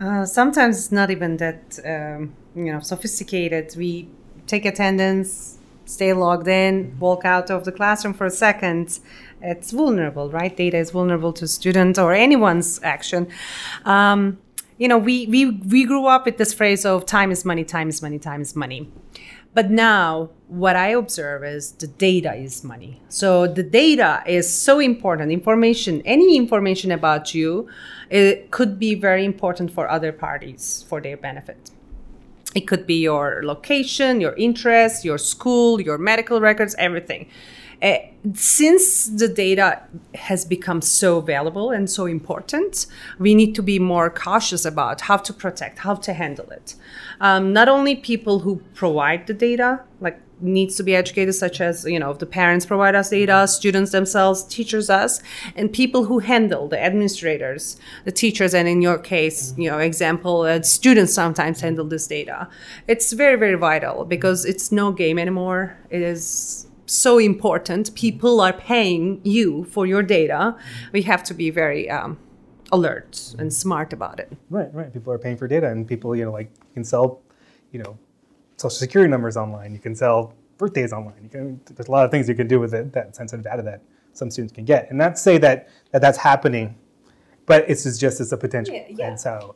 Uh, 0.00 0.24
sometimes 0.24 0.78
it's 0.78 0.92
not 0.92 1.10
even 1.10 1.36
that 1.36 1.78
um, 1.84 2.34
you 2.56 2.72
know 2.72 2.80
sophisticated. 2.80 3.72
We 3.76 4.08
take 4.46 4.64
attendance, 4.64 5.58
stay 5.84 6.12
logged 6.12 6.48
in, 6.48 6.96
walk 6.98 7.24
out 7.24 7.50
of 7.50 7.64
the 7.64 7.72
classroom 7.72 8.14
for 8.14 8.26
a 8.26 8.30
second. 8.30 9.00
It's 9.40 9.70
vulnerable, 9.70 10.30
right? 10.30 10.56
Data 10.56 10.78
is 10.78 10.90
vulnerable 10.90 11.32
to 11.34 11.48
student 11.48 11.98
or 11.98 12.12
anyone's 12.12 12.80
action. 12.82 13.28
Um, 13.84 14.38
you 14.78 14.88
know, 14.88 14.98
we, 14.98 15.26
we 15.26 15.46
we 15.46 15.84
grew 15.84 16.06
up 16.06 16.24
with 16.24 16.38
this 16.38 16.52
phrase 16.52 16.84
of 16.84 17.06
time 17.06 17.30
is 17.30 17.44
money, 17.44 17.64
time 17.64 17.88
is 17.88 18.02
money, 18.02 18.18
time 18.18 18.40
is 18.40 18.56
money. 18.56 18.90
But 19.54 19.70
now, 19.70 20.30
what 20.48 20.76
I 20.76 20.88
observe 20.88 21.44
is 21.44 21.72
the 21.72 21.86
data 21.86 22.34
is 22.34 22.64
money. 22.64 23.02
So 23.08 23.46
the 23.46 23.62
data 23.62 24.22
is 24.26 24.50
so 24.50 24.78
important. 24.78 25.30
Information, 25.30 26.00
any 26.06 26.36
information 26.36 26.90
about 26.90 27.34
you, 27.34 27.68
it 28.08 28.50
could 28.50 28.78
be 28.78 28.94
very 28.94 29.24
important 29.24 29.70
for 29.70 29.90
other 29.90 30.10
parties 30.10 30.84
for 30.88 31.02
their 31.02 31.18
benefit. 31.18 31.70
It 32.54 32.62
could 32.62 32.86
be 32.86 33.00
your 33.02 33.42
location, 33.44 34.20
your 34.20 34.34
interests, 34.34 35.04
your 35.04 35.18
school, 35.18 35.80
your 35.80 35.98
medical 35.98 36.40
records, 36.40 36.74
everything. 36.78 37.28
Uh, 37.82 37.96
since 38.34 39.06
the 39.06 39.26
data 39.26 39.82
has 40.14 40.44
become 40.44 40.80
so 40.80 41.20
valuable 41.20 41.70
and 41.70 41.90
so 41.90 42.06
important, 42.06 42.86
we 43.18 43.34
need 43.34 43.54
to 43.56 43.62
be 43.62 43.80
more 43.80 44.08
cautious 44.08 44.64
about 44.64 45.00
how 45.00 45.16
to 45.16 45.32
protect, 45.32 45.80
how 45.80 45.94
to 45.96 46.12
handle 46.12 46.48
it. 46.50 46.76
Um, 47.20 47.52
not 47.52 47.68
only 47.68 47.96
people 47.96 48.38
who 48.40 48.62
provide 48.74 49.26
the 49.26 49.34
data, 49.34 49.80
like 50.00 50.20
needs 50.40 50.76
to 50.76 50.82
be 50.82 50.94
educated 50.94 51.34
such 51.34 51.60
as 51.60 51.84
you 51.84 51.98
know 51.98 52.12
the 52.12 52.26
parents 52.26 52.66
provide 52.66 52.96
us 52.96 53.10
data 53.10 53.46
students 53.46 53.92
themselves 53.92 54.42
teachers 54.44 54.90
us 54.90 55.22
and 55.54 55.72
people 55.72 56.04
who 56.06 56.18
handle 56.18 56.66
the 56.66 56.82
administrators 56.82 57.78
the 58.06 58.10
teachers 58.10 58.52
and 58.52 58.66
in 58.66 58.82
your 58.82 58.98
case 58.98 59.54
you 59.56 59.70
know 59.70 59.78
example 59.78 60.42
uh, 60.42 60.60
students 60.62 61.14
sometimes 61.14 61.60
handle 61.60 61.84
this 61.84 62.08
data. 62.08 62.48
It's 62.88 63.12
very 63.12 63.36
very 63.36 63.54
vital 63.54 64.04
because 64.04 64.44
it's 64.44 64.72
no 64.72 64.90
game 64.90 65.18
anymore. 65.18 65.76
It 65.90 66.02
is 66.02 66.66
so 66.92 67.18
important 67.18 67.94
people 67.94 68.40
are 68.40 68.52
paying 68.52 69.20
you 69.24 69.64
for 69.64 69.86
your 69.86 70.02
data 70.02 70.56
we 70.92 71.02
have 71.02 71.22
to 71.22 71.34
be 71.34 71.50
very 71.50 71.88
um, 71.90 72.18
alert 72.70 73.34
and 73.38 73.52
smart 73.52 73.92
about 73.92 74.18
it 74.20 74.32
Right, 74.52 74.72
right. 74.74 74.92
People 74.92 75.12
are 75.14 75.18
paying 75.18 75.38
for 75.38 75.48
data, 75.48 75.68
and 75.68 75.88
people, 75.88 76.14
you 76.14 76.26
know, 76.26 76.32
like 76.32 76.50
you 76.54 76.74
can 76.74 76.84
sell, 76.84 77.22
you 77.70 77.82
know, 77.82 77.96
social 78.58 78.76
security 78.76 79.10
numbers 79.10 79.36
online. 79.38 79.72
You 79.72 79.78
can 79.78 79.94
sell 79.94 80.34
birthdays 80.58 80.92
online. 80.92 81.14
You 81.22 81.30
can. 81.30 81.60
There's 81.74 81.88
a 81.88 81.90
lot 81.90 82.04
of 82.04 82.10
things 82.10 82.28
you 82.28 82.34
can 82.34 82.48
do 82.48 82.60
with 82.60 82.74
it, 82.74 82.92
that 82.92 83.16
sensitive 83.16 83.44
data 83.44 83.62
that 83.62 83.80
some 84.12 84.30
students 84.30 84.52
can 84.52 84.66
get. 84.66 84.90
And 84.90 84.98
not 84.98 85.18
say 85.18 85.38
that, 85.38 85.70
that 85.92 86.02
that's 86.02 86.18
happening, 86.18 86.76
but 87.46 87.64
it's 87.66 87.84
just, 87.98 88.20
as 88.20 88.30
a 88.30 88.36
potential. 88.36 88.74
Yeah, 88.74 88.84
yeah. 88.90 89.08
And 89.08 89.18
so. 89.18 89.54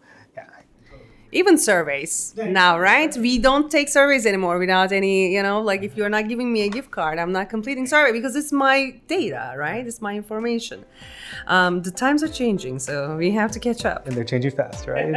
Even 1.37 1.59
surveys 1.59 2.33
now, 2.35 2.79
right? 2.79 3.15
We 3.15 3.39
don't 3.39 3.71
take 3.71 3.91
surveys 3.91 4.25
anymore 4.25 4.59
without 4.59 4.91
any, 4.91 5.35
you 5.35 5.43
know, 5.43 5.61
like 5.61 5.83
if 5.83 5.95
you're 5.95 6.09
not 6.09 6.29
giving 6.29 6.51
me 6.51 6.63
a 6.63 6.71
gift 6.71 6.91
card, 6.91 7.19
I'm 7.19 7.31
not 7.31 7.51
completing 7.51 7.87
survey 7.87 8.11
because 8.11 8.35
it's 8.37 8.53
my 8.53 8.99
data, 9.07 9.53
right? 9.55 9.87
It's 9.87 10.01
my 10.01 10.15
information. 10.15 10.87
Um, 11.47 11.83
the 11.83 11.91
times 11.91 12.23
are 12.23 12.29
changing, 12.29 12.79
so 12.79 13.19
we 13.19 13.31
have 13.33 13.51
to 13.53 13.61
catch 13.61 13.85
up. 13.85 14.07
and 14.07 14.17
they're 14.17 14.25
changing 14.25 14.53
fast, 14.53 14.87
right? 14.87 15.15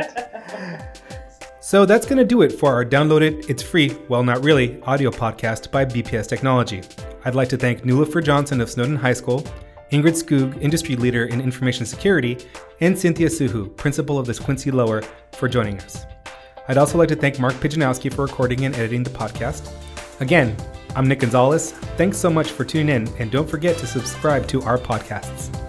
so 1.61 1.85
that's 1.85 2.05
going 2.05 2.17
to 2.17 2.25
do 2.25 2.41
it 2.41 2.51
for 2.51 2.73
our 2.73 2.83
Download 2.83 3.21
It, 3.21 3.49
it's 3.49 3.63
free, 3.63 3.95
well, 4.09 4.21
not 4.21 4.43
really, 4.43 4.81
audio 4.81 5.11
podcast 5.11 5.71
by 5.71 5.85
BPS 5.85 6.27
Technology. 6.27 6.81
I'd 7.23 7.35
like 7.35 7.47
to 7.47 7.57
thank 7.57 7.83
Nilüfer 7.83 8.21
Johnson 8.21 8.59
of 8.59 8.69
Snowden 8.69 8.97
High 8.97 9.13
School, 9.13 9.45
Ingrid 9.91 10.21
Skoog, 10.21 10.61
industry 10.61 10.95
leader 10.95 11.25
in 11.25 11.41
information 11.41 11.85
security, 11.85 12.37
and 12.79 12.97
Cynthia 12.97 13.27
Suhu, 13.27 13.75
principal 13.75 14.19
of 14.19 14.27
the 14.27 14.33
Quincy 14.33 14.71
Lower, 14.71 15.01
for 15.33 15.47
joining 15.47 15.79
us. 15.81 16.05
I'd 16.67 16.77
also 16.77 16.97
like 16.97 17.09
to 17.09 17.15
thank 17.15 17.39
Mark 17.39 17.55
Pijanowski 17.55 18.13
for 18.13 18.25
recording 18.25 18.65
and 18.65 18.75
editing 18.75 19.03
the 19.03 19.09
podcast. 19.09 19.73
Again, 20.21 20.55
I'm 20.95 21.07
Nick 21.07 21.19
Gonzalez. 21.19 21.71
Thanks 21.97 22.17
so 22.17 22.29
much 22.29 22.51
for 22.51 22.63
tuning 22.63 22.95
in, 22.95 23.07
and 23.17 23.31
don't 23.31 23.49
forget 23.49 23.77
to 23.79 23.87
subscribe 23.87 24.47
to 24.49 24.61
our 24.61 24.77
podcasts. 24.77 25.68